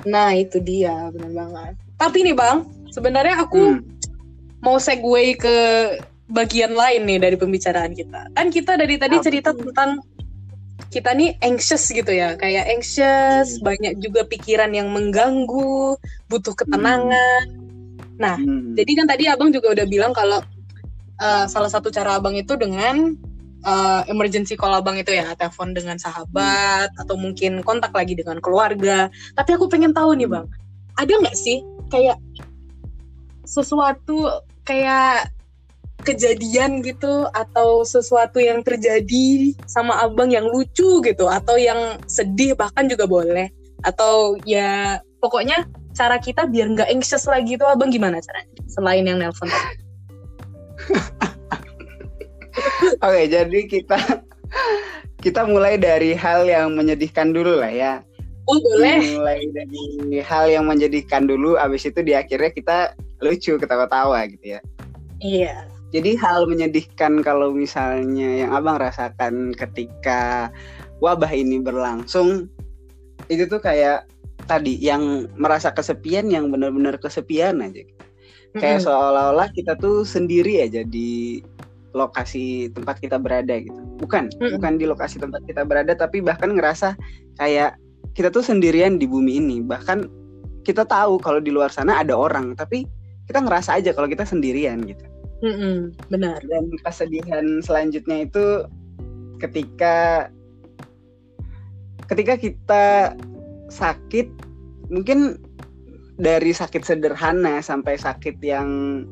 [0.08, 2.64] nah itu dia benar banget tapi nih bang
[2.96, 3.84] sebenarnya aku hmm.
[4.64, 5.58] mau segue ke
[6.32, 9.26] bagian lain nih dari pembicaraan kita kan kita dari tadi Apa?
[9.28, 10.00] cerita tentang
[10.94, 13.66] kita nih anxious gitu ya kayak anxious hmm.
[13.66, 15.98] banyak juga pikiran yang mengganggu
[16.30, 18.22] butuh ketenangan hmm.
[18.22, 18.78] nah hmm.
[18.78, 20.46] jadi kan tadi abang juga udah bilang kalau
[21.18, 23.18] uh, salah satu cara abang itu dengan
[23.66, 27.02] uh, emergency call abang itu ya telepon dengan sahabat hmm.
[27.02, 30.46] atau mungkin kontak lagi dengan keluarga tapi aku pengen tahu nih bang
[30.94, 32.22] ada nggak sih kayak
[33.50, 34.30] sesuatu
[34.62, 35.33] kayak
[36.04, 42.86] kejadian gitu atau sesuatu yang terjadi sama abang yang lucu gitu atau yang sedih bahkan
[42.92, 43.48] juga boleh
[43.88, 45.64] atau ya pokoknya
[45.96, 49.48] cara kita biar nggak anxious lagi tuh abang gimana caranya selain yang nelpon
[53.02, 53.98] Oke, jadi kita
[55.24, 57.94] kita mulai dari hal yang menyedihkan dulu lah ya.
[58.44, 59.00] Oh, boleh.
[59.16, 62.78] Mulai dari hal yang menyedihkan dulu, abis itu di akhirnya kita
[63.24, 64.62] lucu, ketawa-tawa gitu ya.
[65.24, 65.73] Iya.
[65.94, 70.50] Jadi hal menyedihkan kalau misalnya yang abang rasakan ketika
[70.98, 72.50] wabah ini berlangsung
[73.30, 74.10] itu tuh kayak
[74.50, 77.86] tadi yang merasa kesepian yang benar-benar kesepian aja.
[78.58, 81.42] Kayak seolah-olah kita tuh sendiri aja di
[81.94, 83.78] lokasi tempat kita berada gitu.
[84.02, 84.58] Bukan, mm-hmm.
[84.58, 86.98] bukan di lokasi tempat kita berada tapi bahkan ngerasa
[87.38, 87.78] kayak
[88.18, 89.58] kita tuh sendirian di bumi ini.
[89.62, 90.10] Bahkan
[90.66, 92.86] kita tahu kalau di luar sana ada orang tapi
[93.30, 95.13] kita ngerasa aja kalau kita sendirian gitu.
[95.44, 96.40] Mm-mm, benar.
[96.48, 98.64] Dan kesedihan selanjutnya itu
[99.44, 100.32] ketika
[102.08, 102.86] ketika kita
[103.68, 104.32] sakit
[104.88, 105.36] mungkin
[106.16, 109.04] dari sakit sederhana sampai sakit yang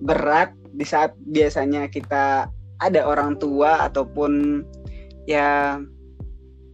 [0.00, 2.48] berat di saat biasanya kita
[2.80, 4.64] ada orang tua ataupun
[5.28, 5.80] ya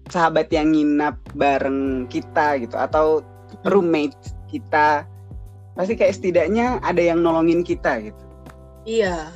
[0.07, 3.27] sahabat yang nginap bareng kita gitu atau
[3.67, 4.15] roommate
[4.51, 5.07] kita
[5.75, 8.30] pasti kayak setidaknya ada yang nolongin kita gitu
[8.85, 9.33] Iya.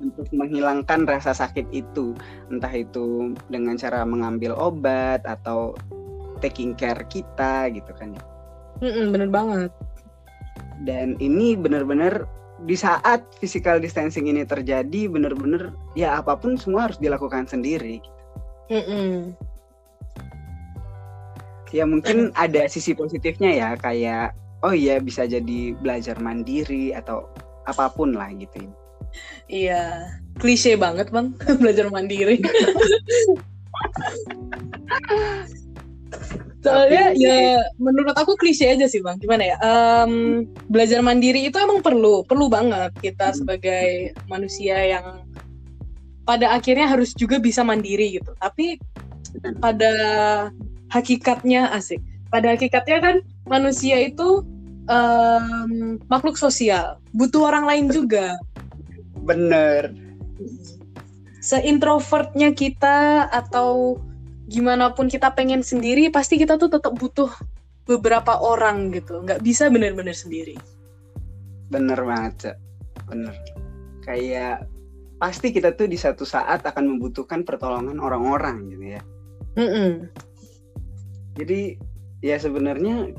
[0.00, 2.16] Untuk menghilangkan rasa sakit itu,
[2.48, 5.76] entah itu dengan cara mengambil obat atau
[6.40, 8.24] taking care kita gitu kan ya.
[8.80, 9.70] Mm-mm, bener banget.
[10.88, 12.24] Dan ini bener-bener
[12.64, 18.00] di saat physical distancing ini terjadi, bener-bener ya apa pun semua harus dilakukan sendiri.
[18.72, 19.36] Mm-mm.
[21.70, 24.34] Ya mungkin ada sisi positifnya ya kayak
[24.66, 27.30] oh iya bisa jadi belajar mandiri atau
[27.66, 28.70] apa pun lah gitu.
[29.50, 30.06] Iya,
[30.38, 32.38] klise banget bang belajar mandiri.
[36.60, 39.16] Soalnya Tapi, ya menurut aku klise aja sih bang.
[39.18, 39.56] Gimana ya?
[39.64, 43.36] Um, belajar mandiri itu emang perlu, perlu banget kita hmm.
[43.42, 45.24] sebagai manusia yang
[46.28, 48.36] pada akhirnya harus juga bisa mandiri gitu.
[48.38, 48.76] Tapi
[49.58, 49.92] pada
[50.92, 51.98] hakikatnya asik.
[52.30, 53.16] Pada hakikatnya kan
[53.48, 54.44] manusia itu
[54.88, 58.38] um, makhluk sosial, butuh orang lain juga.
[59.26, 59.92] Bener.
[61.40, 64.00] Seintrovertnya kita atau
[64.50, 67.28] gimana pun kita pengen sendiri pasti kita tuh tetap butuh
[67.84, 69.20] beberapa orang gitu.
[69.24, 70.56] Nggak bisa bener-bener sendiri.
[71.68, 72.56] Bener banget cak.
[73.08, 73.34] Bener.
[74.04, 74.68] Kayak
[75.20, 79.02] pasti kita tuh di satu saat akan membutuhkan pertolongan orang-orang gitu ya.
[79.58, 79.92] Mm -mm.
[81.34, 81.74] jadi
[82.22, 83.10] ya sebenarnya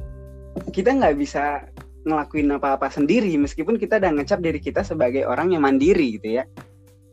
[0.72, 1.66] kita nggak bisa
[2.02, 6.44] ngelakuin apa-apa sendiri meskipun kita udah ngecap diri kita sebagai orang yang mandiri gitu ya.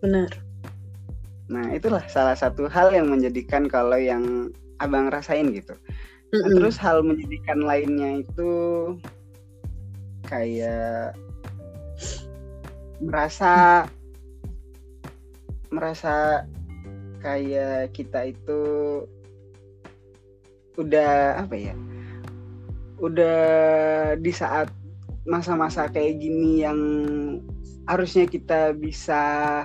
[0.01, 0.31] Benar.
[1.49, 5.75] Nah, itulah salah satu hal yang menjadikan kalau yang Abang rasain gitu.
[6.31, 6.55] Mm -mm.
[6.61, 8.53] terus hal menjadikan lainnya itu
[10.29, 11.17] kayak
[13.01, 13.85] merasa
[15.73, 16.45] merasa
[17.25, 18.61] kayak kita itu
[20.79, 21.75] udah apa ya?
[22.99, 23.41] Udah
[24.19, 24.71] di saat
[25.29, 26.81] masa-masa kayak gini yang
[27.85, 29.65] harusnya kita bisa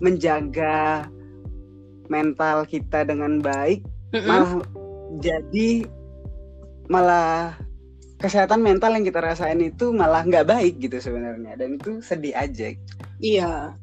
[0.00, 1.08] menjaga
[2.12, 3.80] mental kita dengan baik
[4.12, 4.28] mm -hmm.
[4.28, 4.52] malah
[5.20, 5.88] jadi
[6.92, 7.56] malah
[8.20, 11.60] kesehatan mental yang kita rasain itu malah nggak baik gitu sebenarnya.
[11.60, 12.72] Dan itu sedih aja.
[13.20, 13.76] Iya.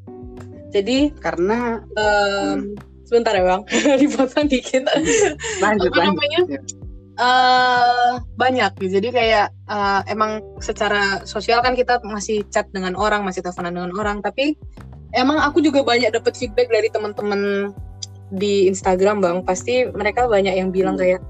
[0.74, 2.62] Jadi karena um, hmm.
[3.06, 3.62] sebentar ya bang.
[4.02, 4.90] Dipotong dikit.
[5.62, 6.18] Lanjut apa lanjut.
[6.18, 6.40] namanya?
[6.58, 6.81] Ya
[7.22, 13.46] Uh, banyak jadi kayak uh, emang secara sosial kan kita masih chat dengan orang masih
[13.46, 14.58] teleponan dengan orang tapi
[15.14, 17.70] emang aku juga banyak dapat feedback dari teman-teman
[18.34, 21.04] di Instagram bang pasti mereka banyak yang bilang hmm.
[21.04, 21.22] kayak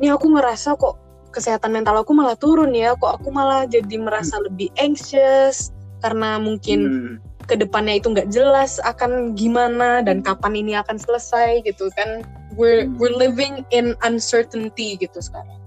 [0.00, 0.96] ini aku ngerasa kok
[1.34, 4.44] kesehatan mental aku malah turun ya kok aku malah jadi merasa hmm.
[4.48, 7.14] lebih anxious karena mungkin hmm.
[7.50, 12.22] ke depannya itu nggak jelas akan gimana dan kapan ini akan selesai gitu kan
[12.54, 15.60] we're we're living in uncertainty gitu sekarang.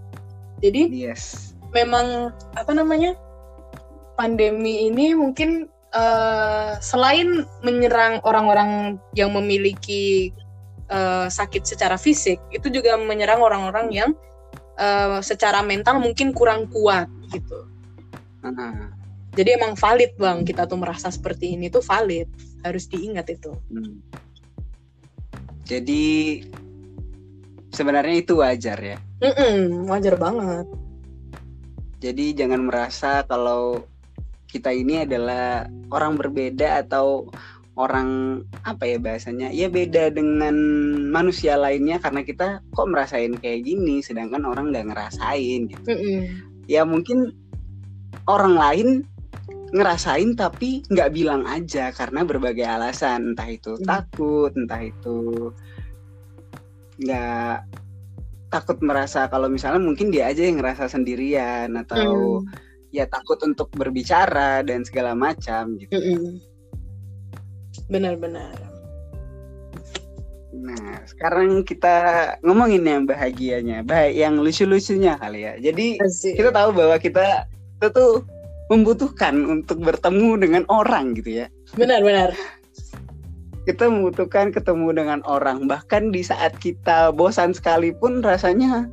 [0.63, 1.53] Jadi yes.
[1.75, 3.13] memang apa namanya
[4.17, 10.33] pandemi ini mungkin uh, selain menyerang orang-orang yang memiliki
[10.89, 14.09] uh, sakit secara fisik itu juga menyerang orang-orang yang
[14.81, 17.69] uh, secara mental mungkin kurang kuat gitu.
[18.45, 18.93] Ah,
[19.35, 22.25] jadi emang valid bang kita tuh merasa seperti ini tuh valid.
[22.65, 23.53] Harus diingat itu.
[23.69, 24.01] Hmm.
[25.67, 26.41] jadi
[27.77, 30.65] sebenarnya itu wajar ya Mm-mm, wajar banget
[32.01, 33.85] jadi jangan merasa kalau
[34.49, 37.29] kita ini adalah orang berbeda atau
[37.77, 40.57] orang apa ya bahasanya ya beda dengan
[41.13, 46.21] manusia lainnya karena kita kok merasain kayak gini sedangkan orang nggak ngerasain gitu Mm-mm.
[46.65, 47.37] ya mungkin
[48.25, 48.89] orang lain
[49.75, 53.85] ngerasain tapi nggak bilang aja karena berbagai alasan entah itu Hmm.
[53.85, 55.51] takut entah itu
[56.97, 57.57] nggak
[58.47, 62.95] takut merasa kalau misalnya mungkin dia aja yang ngerasa sendirian atau Mm.
[62.95, 66.39] ya takut untuk berbicara dan segala macam gitu Mm-mm.
[67.91, 68.55] benar-benar
[70.57, 71.95] nah sekarang kita
[72.41, 76.39] ngomongin yang bahagianya baik yang lucu-lucunya kali ya jadi Asik.
[76.39, 77.45] kita tahu bahwa kita
[77.77, 78.23] kita tuh
[78.67, 81.47] membutuhkan untuk bertemu dengan orang gitu ya.
[81.79, 82.35] benar-benar
[83.67, 85.67] Kita membutuhkan ketemu dengan orang.
[85.67, 88.87] Bahkan di saat kita bosan sekalipun rasanya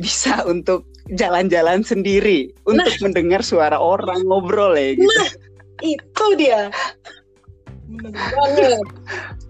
[0.00, 2.48] bisa untuk jalan-jalan sendiri.
[2.64, 5.04] Untuk mendengar suara orang ngobrol ya gitu.
[5.04, 5.30] Nah,
[5.84, 6.72] itu dia.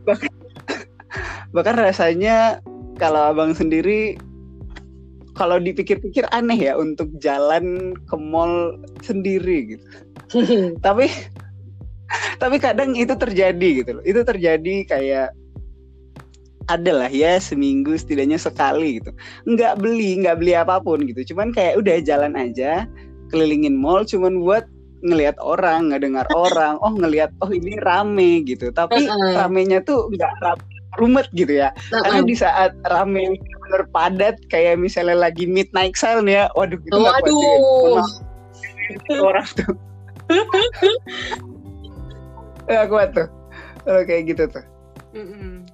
[0.03, 0.29] Banget.
[1.55, 2.59] Bahkan rasanya
[2.99, 4.19] kalau abang sendiri
[5.39, 9.87] kalau dipikir-pikir aneh ya untuk jalan ke mall sendiri gitu.
[10.87, 11.09] tapi
[12.43, 14.05] tapi kadang itu terjadi gitu loh.
[14.05, 15.29] Itu terjadi kayak
[16.71, 19.11] ada lah ya seminggu setidaknya sekali gitu.
[19.47, 21.35] Nggak beli nggak beli apa pun gitu.
[21.35, 22.87] Cuman kayak udah jalan aja
[23.31, 24.67] kelilingin mall cuman buat
[25.03, 26.79] ngelihat orang ngedengar orang.
[26.83, 28.71] Oh ngelihat oh ini rame gitu.
[28.71, 30.63] Tapi ramenya tuh nggak rame
[30.99, 31.71] rumet gitu ya.
[31.91, 36.97] Karena di saat rame bener padat kayak misalnya lagi midnight sale nih ya waduh itu
[36.99, 37.51] nggak kuat sih.
[39.07, 39.23] Waduh.
[39.23, 39.71] Orang tuh
[42.71, 43.29] Gak kuat tuh.
[43.83, 44.65] Kalau kayak gitu tuh.
[45.11, 45.67] Mm-mm.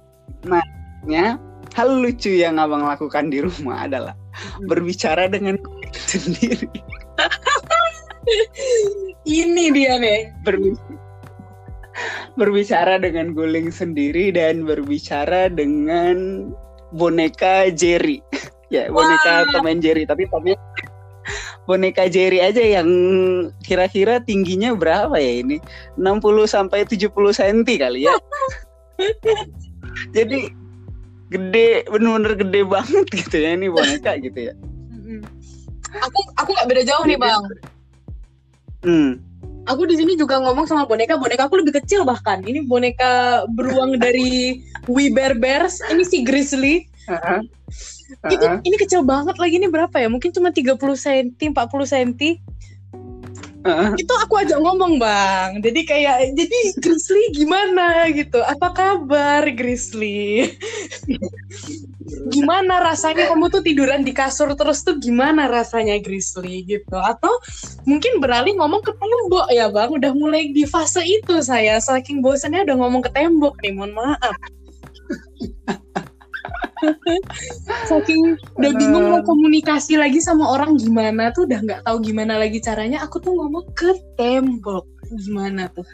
[1.05, 1.37] ya
[1.77, 4.17] hal lucu yang abang lakukan di rumah adalah
[4.65, 5.61] berbicara dengan
[5.93, 6.65] sendiri.
[9.27, 10.79] Ini dia nih Berbi-
[12.33, 16.49] berbicara dengan guling sendiri dan berbicara dengan
[16.97, 18.19] boneka Jerry.
[18.67, 19.51] Ya boneka Wah.
[19.55, 20.59] Tom and Jerry tapi Tomnya
[21.67, 22.87] boneka Jerry aja yang
[23.61, 25.59] kira-kira tingginya berapa ya ini?
[25.99, 28.15] 60 sampai 70 cm kali ya.
[30.15, 30.49] Jadi
[31.27, 34.53] gede bener-bener gede banget gitu ya ini boneka gitu ya.
[35.99, 37.43] Aku aku nggak beda jauh nih bang.
[38.87, 39.11] Hmm.
[39.67, 41.19] aku di sini juga ngomong sama boneka.
[41.19, 42.39] Boneka aku lebih kecil bahkan.
[42.39, 45.83] Ini boneka beruang dari We Bear Bears.
[45.91, 46.87] Ini si Grizzly
[48.07, 48.63] Heeh.
[48.63, 50.07] ini kecil banget lagi ini berapa ya?
[50.07, 52.11] Mungkin cuma 30 cm 40 cm
[53.67, 53.89] Heeh.
[53.99, 55.59] itu aku ajak ngomong bang.
[55.59, 58.39] Jadi kayak jadi Grizzly gimana gitu?
[58.39, 60.47] Apa kabar Grizzly?
[62.31, 63.27] Gimana rasanya?
[63.27, 66.63] Kamu tuh tiduran di kasur terus tuh gimana rasanya Grizzly?
[66.63, 66.95] Gitu.
[66.95, 67.43] Atau
[67.83, 69.91] mungkin beralih ngomong ke tembok ya bang.
[69.91, 71.83] Udah mulai di fase itu saya.
[71.83, 74.35] Saking bosannya udah ngomong ke tembok nih mohon maaf
[77.89, 82.61] saking udah bingung mau komunikasi lagi sama orang gimana tuh udah nggak tahu gimana lagi
[82.61, 84.85] caranya aku tuh ngomong ke tembok
[85.25, 85.85] gimana tuh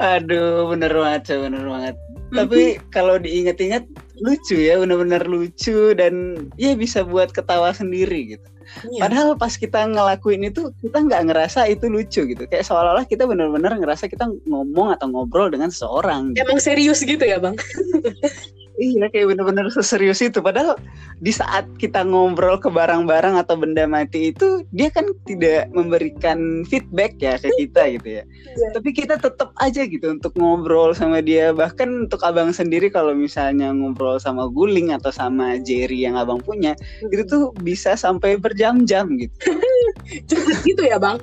[0.00, 1.96] Aduh, bener banget, Cak, bener banget.
[2.32, 3.84] Tapi kalau diingat-ingat
[4.24, 8.48] lucu ya, bener-bener lucu dan ya bisa buat ketawa sendiri gitu.
[8.86, 9.00] Iya.
[9.02, 12.42] Padahal pas kita ngelakuin itu kita nggak ngerasa itu lucu gitu.
[12.46, 16.32] Kayak seolah-olah kita bener-bener ngerasa kita ngomong atau ngobrol dengan seseorang.
[16.34, 16.46] Gitu.
[16.46, 17.56] emang serius gitu ya bang
[18.80, 20.40] Iya, kayak bener-bener seserius itu.
[20.40, 20.80] Padahal
[21.20, 27.20] di saat kita ngobrol ke barang-barang atau benda mati itu, dia kan tidak memberikan feedback
[27.20, 28.24] ya ke kita gitu ya.
[28.24, 28.66] Iya.
[28.72, 31.52] Tapi kita tetap aja gitu untuk ngobrol sama dia.
[31.52, 36.72] Bahkan untuk abang sendiri kalau misalnya ngobrol sama Guling atau sama Jerry yang abang punya,
[37.12, 39.36] itu tuh bisa sampai berjam-jam gitu.
[40.28, 41.20] cepet gitu ya bang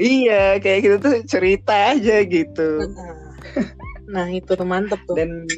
[0.00, 2.70] Iya, kayak gitu tuh cerita aja gitu.
[4.12, 5.48] nah itu tuh mantep tuh dan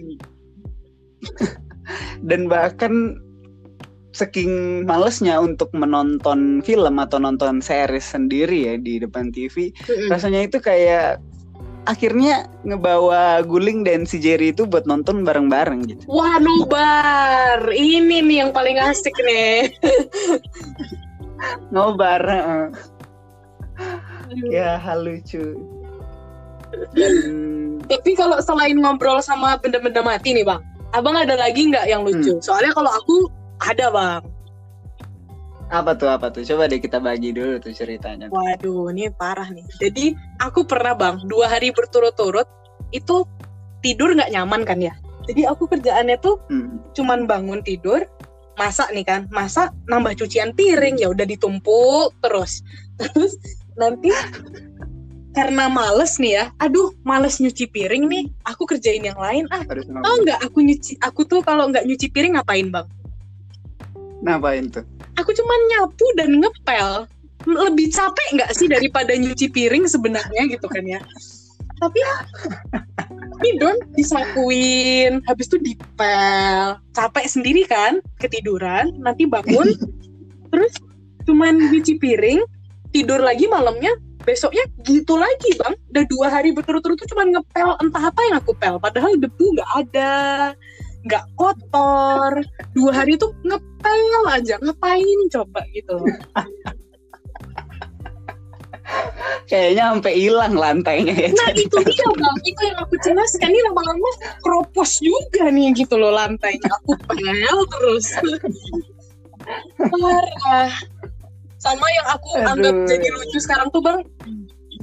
[2.28, 3.20] dan bahkan
[4.14, 9.74] saking malesnya untuk menonton film atau nonton series sendiri ya di depan TV,
[10.06, 11.18] rasanya itu kayak
[11.84, 16.02] akhirnya ngebawa Guling dan si Jerry itu buat nonton bareng-bareng gitu.
[16.08, 19.68] Wah nobar, ini nih yang paling asik nih.
[21.74, 22.22] Ngobar.
[22.24, 22.66] heeh.
[24.48, 25.60] ya hal lucu.
[26.96, 27.14] Dan
[27.84, 30.62] Tapi kalau selain ngobrol sama benda-benda mati nih bang,
[30.94, 32.38] abang ada lagi nggak yang lucu?
[32.38, 33.16] Soalnya kalau aku
[33.60, 34.22] ada bang.
[35.72, 36.44] apa tuh apa tuh?
[36.46, 38.30] Coba deh kita bagi dulu tuh ceritanya.
[38.30, 39.64] Waduh, ini parah nih.
[39.80, 42.46] Jadi aku pernah bang, dua hari berturut-turut
[42.94, 43.26] itu
[43.82, 44.94] tidur nggak nyaman kan ya.
[45.26, 46.78] Jadi aku kerjaannya tuh Hmm.
[46.92, 48.04] cuman bangun tidur,
[48.54, 52.62] masak nih kan, masak nambah cucian piring ya udah ditumpuk terus.
[53.00, 53.34] Terus
[53.74, 54.14] nanti
[55.34, 59.66] karena males nih ya, aduh males nyuci piring nih, aku kerjain yang lain ah.
[59.66, 62.86] Harus nggak aku nyuci, aku tuh kalau nggak nyuci piring ngapain bang?
[64.22, 64.86] Ngapain tuh?
[65.18, 67.10] Aku cuman nyapu dan ngepel.
[67.44, 71.02] Lebih capek nggak sih daripada nyuci piring sebenarnya gitu kan ya?
[71.82, 72.00] Tapi
[73.42, 79.74] tidur disakuin, habis itu dipel, capek sendiri kan, ketiduran, nanti bangun,
[80.54, 80.72] terus
[81.26, 82.40] cuman nyuci piring,
[82.94, 83.90] tidur lagi malamnya,
[84.24, 85.74] besoknya gitu lagi bang.
[85.92, 89.70] Udah dua hari berturut-turut tuh cuman ngepel entah apa yang aku pel, padahal debu nggak
[89.86, 90.14] ada,
[91.04, 92.32] nggak kotor.
[92.72, 95.96] Dua hari tuh ngepel aja, ngapain coba gitu.
[99.48, 101.28] Kayaknya sampai hilang lantainya ya.
[101.32, 104.10] Nah itu dia bang, itu yang aku jelaskan ini lama-lama
[104.40, 106.68] kropos juga nih gitu loh lantainya.
[106.82, 108.06] Aku pel terus.
[109.92, 110.72] Parah.
[111.64, 112.50] Sama yang aku Aduh.
[112.52, 114.04] anggap jadi lucu sekarang tuh bang,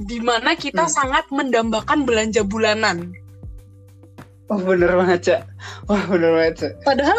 [0.02, 0.94] di mana kita Hmm.
[0.98, 3.14] sangat mendambakan belanja bulanan.
[4.50, 5.40] Oh bener banget cak.
[5.86, 6.72] Wah bener banget cak.
[6.82, 7.18] Padahal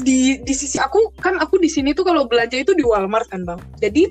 [0.00, 3.42] di di sisi aku kan aku di sini tuh kalau belanja itu di Walmart kan
[3.42, 3.60] bang.
[3.82, 4.06] Jadi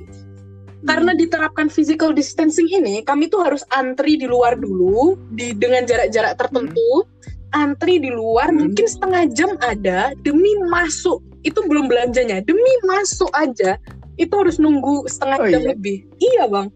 [0.81, 6.35] karena diterapkan physical distancing ini, kami tuh harus antri di luar dulu di dengan jarak-jarak
[6.35, 7.05] tertentu.
[7.51, 8.65] Antri di luar Hmm.
[8.67, 11.21] mungkin setengah jam ada demi masuk.
[11.43, 13.75] Itu belum belanjanya, demi masuk aja
[14.15, 15.69] itu harus nunggu setengah Oh, jam iya?
[15.75, 15.97] lebih.
[16.17, 16.67] Iya bang.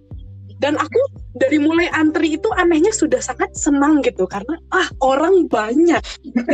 [0.55, 0.99] Dan aku
[1.35, 5.99] dari mulai antri itu anehnya sudah sangat senang gitu karena ah orang banyak.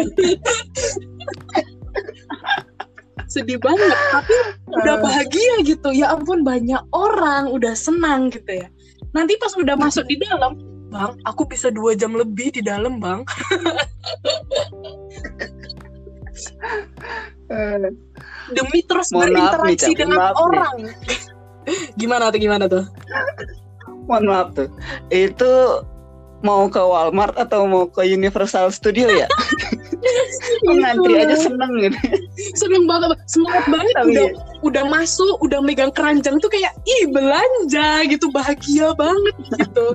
[3.32, 4.36] Sedih banget, tapi
[4.76, 5.02] udah Eh.
[5.02, 8.68] bahagia gitu ya ampun banyak orang udah senang gitu ya
[9.12, 13.24] nanti pas udah masuk di dalam bang aku bisa dua jam lebih di dalam bang
[17.52, 17.76] Eh,
[18.54, 20.44] demi terus Mohon maaf nih, berinteraksi dengan Maaf nih.
[20.44, 20.78] orang
[21.96, 22.84] gimana tuh gimana tuh
[24.10, 24.70] mohon maaf tuh.
[25.08, 25.86] Itu
[26.42, 29.30] mau ke Walmart atau mau ke Universal Studio ya?
[30.66, 31.98] Ngantri aja seneng gitu.
[32.58, 34.28] seneng banget semangat banget Tapi udah
[34.66, 39.94] udah masuk udah megang keranjang tuh kayak ih belanja gitu bahagia banget gitu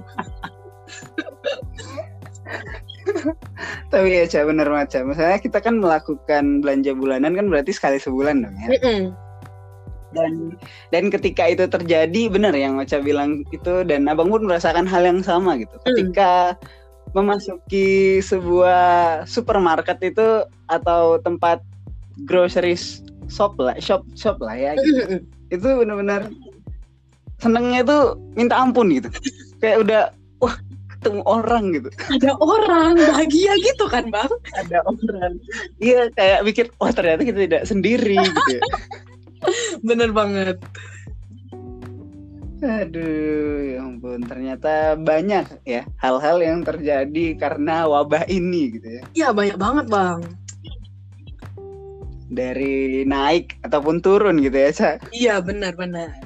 [3.96, 5.00] Tapi ya Ca, bener Ca.
[5.08, 8.68] Misalnya kita kan melakukan belanja bulanan kan berarti sekali sebulan dong ya.
[8.76, 9.16] Mm-mm.
[10.12, 10.32] Dan
[10.92, 15.20] dan ketika itu terjadi bener yang Ocha bilang itu dan Abang pun merasakan hal yang
[15.24, 15.72] sama gitu.
[15.88, 16.60] Ketika
[17.16, 21.64] memasuki sebuah supermarket itu atau tempat
[22.28, 22.76] grocery
[23.32, 24.72] shop lah, shop shop lah ya.
[24.76, 25.24] gitu.
[25.48, 26.28] Itu benar-benar
[27.40, 29.08] senengnya tuh minta ampun gitu.
[29.60, 30.02] Kayak udah
[30.44, 30.56] wah
[31.06, 31.88] ketemu orang gitu.
[32.10, 35.32] ada orang bahagia gitu kan bang ada orang
[35.78, 38.62] iya kayak mikir wah ternyata kita tidak sendiri gitu ya.
[39.88, 40.58] bener banget
[42.66, 49.28] aduh ya ampun ternyata banyak ya hal-hal yang terjadi karena wabah ini gitu ya iya
[49.30, 50.20] banyak banget bang
[52.26, 54.90] dari naik ataupun turun gitu ya Ca.
[55.14, 56.25] Iya benar-benar.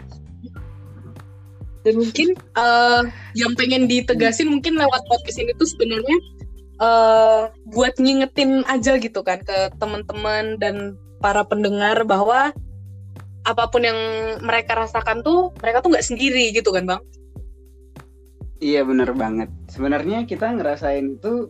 [1.81, 3.03] Dan mungkin eh,
[3.37, 6.17] yang pengen ditegasin mungkin lewat podcast ini tuh sebenarnya
[6.81, 12.53] eh, buat ngingetin aja gitu kan ke teman-teman dan para pendengar bahwa
[13.45, 13.97] apa pun yang
[14.45, 17.03] mereka rasakan tuh mereka tuh nggak sendiri gitu kan bang?
[18.61, 21.49] iya bener banget sebenarnya kita ngerasain itu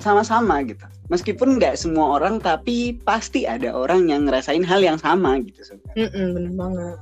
[0.00, 5.40] sama-sama gitu meskipun nggak semua orang tapi pasti ada orang yang ngerasain hal yang sama
[5.44, 6.08] gitu sebenarnya.
[6.08, 6.98] Mm-mm, bener banget.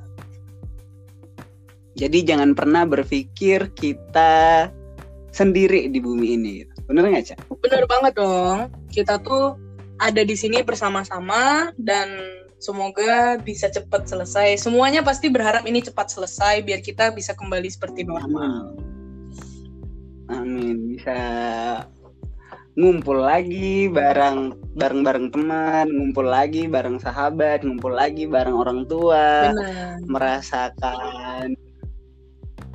[1.93, 4.69] Jadi jangan pernah berpikir kita
[5.33, 6.53] sendiri di bumi ini.
[6.65, 6.73] Gitu.
[6.89, 7.39] Bener nggak Cak?
[7.61, 8.59] Bener banget dong.
[8.89, 9.57] Kita tuh
[10.01, 12.09] ada di sini bersama-sama dan
[12.63, 14.57] semoga bisa cepat selesai.
[14.61, 18.73] Semuanya pasti berharap ini cepat selesai biar kita bisa kembali seperti normal.
[20.31, 20.33] Amin.
[20.33, 20.77] Amin.
[20.97, 21.19] Bisa
[22.73, 29.53] ngumpul lagi bareng bareng bareng teman ngumpul lagi bareng sahabat ngumpul lagi bareng orang tua
[29.53, 30.01] Benar.
[30.09, 31.53] merasakan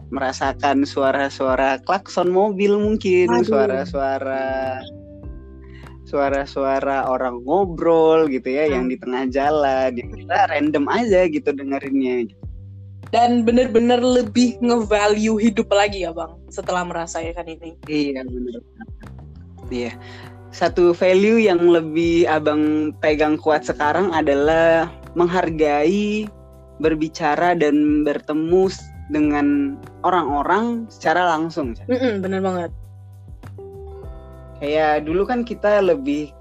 [0.10, 4.80] merasakan suara-suara klakson mobil mungkin suara-suara
[6.08, 8.92] suara-suara orang ngobrol gitu ya yang Hmm.
[8.92, 12.32] di tengah jalan ya kita random aja gitu dengerinnya
[13.08, 17.76] Dan bener-bener lebih nge-value hidup lagi ya bang setelah merasakan ini.
[17.88, 18.60] iya benar
[19.68, 19.92] iya
[20.52, 26.28] satu value yang lebih abang pegang kuat sekarang adalah menghargai
[26.80, 28.72] berbicara dan bertemu
[29.08, 32.72] dengan orang-orang secara langsung Mm-mm, bener banget.
[34.60, 36.34] kayak dulu kan kita lebih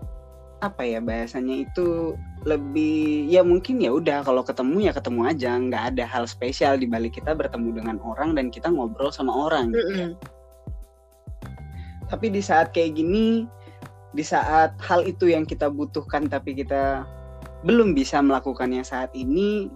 [0.64, 2.16] apa ya bahasanya itu
[2.48, 6.88] lebih ya mungkin ya udah kalau ketemu ya ketemu aja nggak ada hal spesial di
[6.88, 9.78] balik kita bertemu dengan orang dan kita ngobrol sama orang ya.
[9.84, 10.10] Mm-mm.
[12.08, 13.44] tapi di saat kayak gini
[14.16, 17.04] di saat hal itu yang kita butuhkan tapi kita
[17.68, 19.68] belum bisa melakukannya saat ini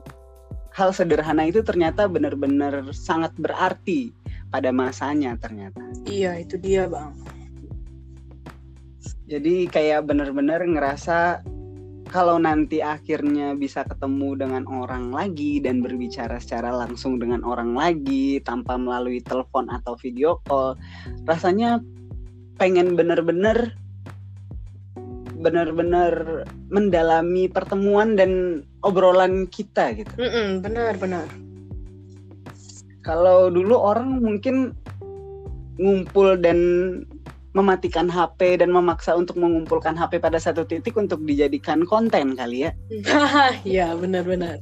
[0.74, 4.14] hal sederhana itu ternyata benar-benar sangat berarti
[4.50, 7.14] pada masanya ternyata Iya itu dia bang.
[9.30, 11.46] Jadi kayak bener-bener ngerasa
[12.10, 18.42] kalau nanti akhirnya bisa ketemu dengan orang lagi dan berbicara secara langsung dengan orang lagi
[18.42, 20.74] tanpa melalui telepon atau video call,
[21.30, 21.78] rasanya
[22.58, 23.78] pengen bener-bener
[25.40, 30.12] bener-bener mendalami pertemuan dan obrolan kita gitu.
[30.20, 31.26] Mm-mm, benar benar.
[33.00, 34.76] Kalau dulu orang mungkin
[35.80, 36.58] ngumpul dan
[37.50, 42.72] mematikan HP dan memaksa untuk mengumpulkan HP pada satu titik untuk dijadikan konten kali ya.
[43.66, 44.56] Iya benar benar.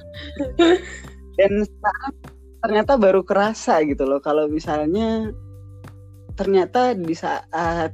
[1.36, 2.14] Dan sekarang
[2.64, 5.30] ternyata baru kerasa gitu loh kalau misalnya
[6.34, 7.92] ternyata di saat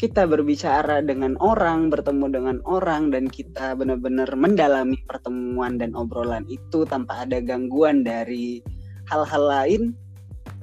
[0.00, 6.88] kita berbicara dengan orang, bertemu dengan orang dan kita benar-benar mendalami pertemuan dan obrolan itu
[6.88, 8.64] tanpa ada gangguan dari
[9.12, 9.92] hal-hal lain,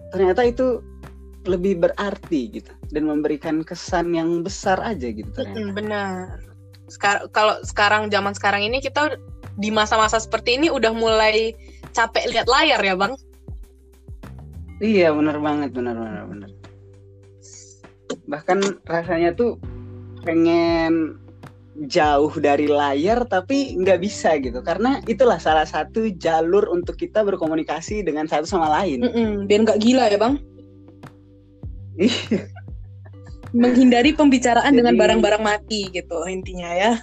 [0.10, 0.82] ternyata itu
[1.46, 5.70] lebih berarti gitu dan memberikan kesan yang besar aja gitu ternyata.
[5.70, 6.42] Benar.
[6.90, 9.22] Sekar- kalau sekarang zaman sekarang ini kita
[9.62, 11.54] di masa-masa seperti ini udah mulai
[11.94, 13.14] capek lihat layar ya bang.
[14.82, 16.50] Iya benar banget benar benar benar.
[18.28, 19.60] Bahkan rasanya tuh
[20.24, 21.16] pengen
[21.86, 28.02] jauh dari layar tapi nggak bisa gitu karena itulah salah satu jalur untuk kita berkomunikasi
[28.02, 29.06] dengan satu sama lain.
[29.06, 30.34] Mm-mm, biar nggak gila ya bang.
[31.98, 32.50] Iya.
[33.54, 36.92] Menghindari pembicaraan dengan Jadi- barang-barang mati gitu intinya ya.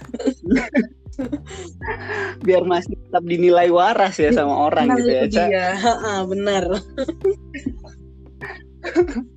[2.43, 5.71] Biar masih tetap dinilai waras ya sama orang Nah, gitu ya.
[5.79, 6.63] Ha-ha, benar.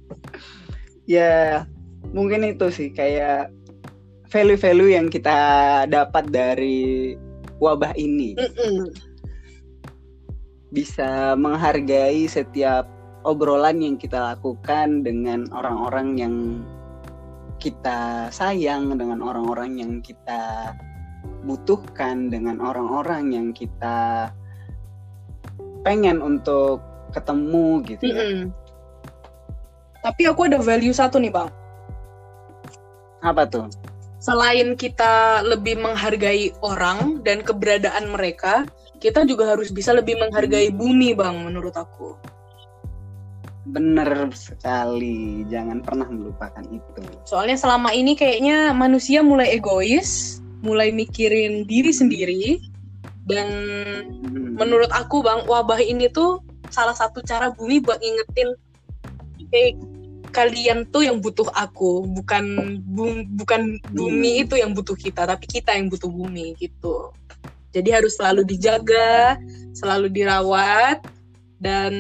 [1.09, 1.65] Ya
[2.13, 3.49] mungkin itu sih kayak
[4.29, 5.39] value-value yang kita
[5.89, 7.17] dapat dari
[7.59, 8.37] wabah ini.
[8.37, 8.93] Mm-mm.
[10.69, 12.85] bisa menghargai setiap
[13.25, 16.37] obrolan yang kita lakukan dengan orang-orang yang
[17.59, 20.73] kita sayang, dengan orang-orang yang kita
[21.43, 24.29] butuhkan, dengan orang-orang yang kita
[25.83, 26.85] pengen untuk
[27.17, 28.15] ketemu gitu ya.
[28.15, 28.43] Mm-mm.
[30.03, 31.51] Tapi aku ada value satu nih bang.
[33.23, 33.67] Apa tuh?
[34.19, 38.67] Selain kita lebih menghargai orang dan keberadaan mereka,
[38.99, 42.19] kita juga harus bisa lebih menghargai bumi bang menurut aku.
[43.69, 47.03] Bener sekali, jangan pernah melupakan itu.
[47.29, 52.59] Soalnya selama ini kayaknya manusia mulai egois, mulai mikirin diri sendiri,
[53.29, 53.47] dan
[54.25, 54.57] Hmm.
[54.57, 56.41] menurut aku bang wabah ini tuh
[56.73, 58.57] salah satu cara bumi buat ngingetin
[59.53, 59.77] eh
[60.29, 62.45] kalian tuh yang butuh aku bukan
[62.85, 64.45] bum- bukan bumi Hmm.
[64.47, 67.13] itu yang butuh kita tapi kita yang butuh bumi gitu
[67.73, 69.37] jadi harus selalu dijaga
[69.73, 71.01] selalu dirawat
[71.59, 71.93] dan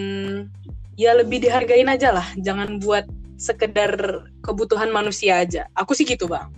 [0.95, 3.05] ya lebih dihargain aja lah jangan buat
[3.39, 3.95] sekedar
[4.43, 6.51] kebutuhan manusia aja aku sih gitu bang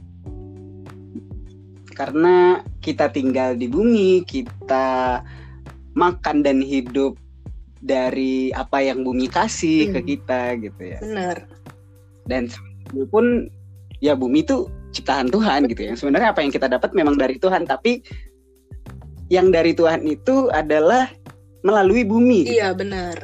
[1.91, 5.21] karena kita tinggal di bumi, kita
[5.93, 7.13] makan dan hidup
[7.77, 10.09] dari apa yang bumi kasih ke Hmm.
[10.09, 10.99] kita gitu ya.
[11.05, 11.45] bener
[12.31, 13.27] Dan sebenarnya pun
[13.99, 15.93] ya bumi itu ciptaan Tuhan gitu ya.
[15.99, 18.07] Sebenarnya apa yang kita dapat memang dari Tuhan, tapi
[19.31, 21.11] yang dari Tuhan itu adalah
[21.63, 22.47] melalui bumi.
[22.47, 22.59] gitu.
[22.59, 23.17] Iya benar.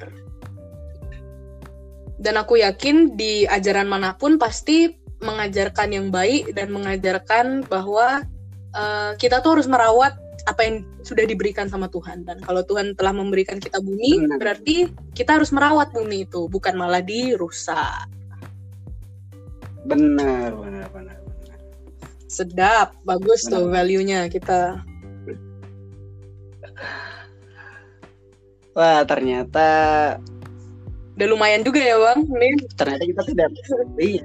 [2.17, 4.91] Dan aku yakin di ajaran mana pun pasti
[5.21, 8.25] mengajarkan yang baik dan mengajarkan bahwa
[8.73, 12.23] eh, kita tuh harus merawat apa yang sudah diberikan sama Tuhan.
[12.23, 14.39] Dan kalau Tuhan telah memberikan kita bumi, Benar.
[14.39, 18.07] berarti kita harus merawat bumi itu, bukan malah dirusak.
[19.87, 21.59] Benar, benar, benar, benar.
[22.27, 24.83] Sedap, bagus tuh value-nya kita.
[28.77, 29.69] Wah, ternyata
[31.17, 32.53] Udah lumayan juga ya bang, nih.
[32.77, 33.49] ternyata kita tidak
[33.97, 34.25] iya.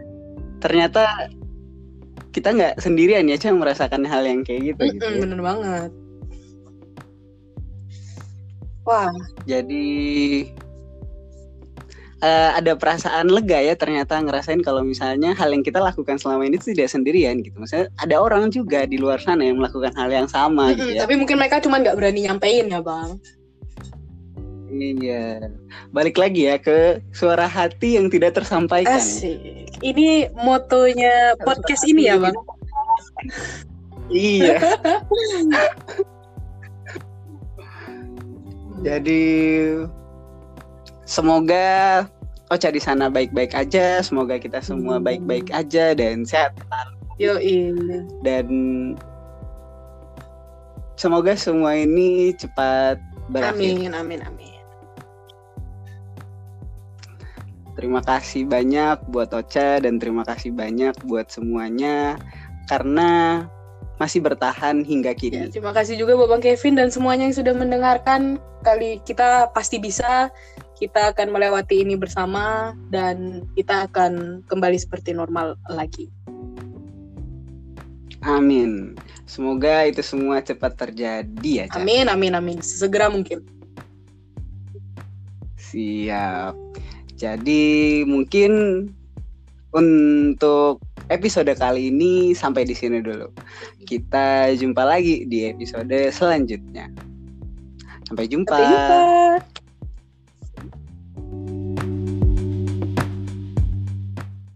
[0.60, 1.04] Ternyata
[2.36, 5.00] kita nggak sendirian ya, Cang merasakan hal yang kayak gitu.
[5.00, 5.22] gitu Mm-mm, ya.
[5.24, 5.90] Bener banget.
[8.84, 9.08] Wah,
[9.48, 9.86] Jadi
[12.22, 16.62] eh, ada perasaan lega ya ternyata ngerasain kalau misalnya hal yang kita lakukan selama ini
[16.62, 17.58] tidak sendirian gitu.
[17.58, 21.02] Maksudnya ada orang juga di luar sana yang melakukan hal yang sama gitu mm-mm, ya.
[21.04, 23.10] tapi mungkin mereka cuma nggak berani nyampein ya bang.
[24.72, 25.52] Iya.
[25.92, 28.96] Balik lagi ya ke suara hati yang tidak tersampaikan.
[28.96, 29.68] Asik.
[29.84, 32.36] Ini motonya podcast ini ya bang.
[34.08, 34.56] Iya.
[38.82, 39.22] Jadi
[41.12, 42.08] semoga
[42.48, 45.08] Ocha di sana baik-baik aja, semoga kita semua Hmm.
[45.08, 46.52] baik-baik aja dan sehat
[47.16, 47.40] Yo
[48.24, 48.48] dan
[50.96, 52.98] semoga semua ini cepat
[53.30, 53.56] berakhir.
[53.56, 54.50] Amin, amin, amin.
[57.78, 62.20] Terima kasih banyak buat Ocha dan terima kasih banyak buat semuanya
[62.68, 63.46] karena
[63.96, 65.40] masih bertahan hingga Ya, kini.
[65.54, 68.42] terima kasih juga buat Bang Kevin dan semuanya yang sudah mendengarkan.
[68.66, 70.34] Kali kita pasti bisa.
[70.82, 76.10] Kita akan melewati ini bersama dan kita akan kembali seperti normal lagi.
[78.26, 78.98] Amin.
[79.30, 81.78] Semoga itu semua cepat terjadi ya, Ca.
[81.82, 82.58] Amin, amin, amin.
[82.66, 83.46] Sesegera mungkin.
[85.62, 86.58] Siap.
[87.14, 88.52] Jadi mungkin
[89.72, 90.82] untuk
[91.14, 93.30] episode kali ini sampai di sini dulu.
[93.86, 96.90] Kita jumpa lagi di episode selanjutnya.
[98.10, 98.58] Sampai jumpa.
[98.58, 99.00] Sampai jumpa.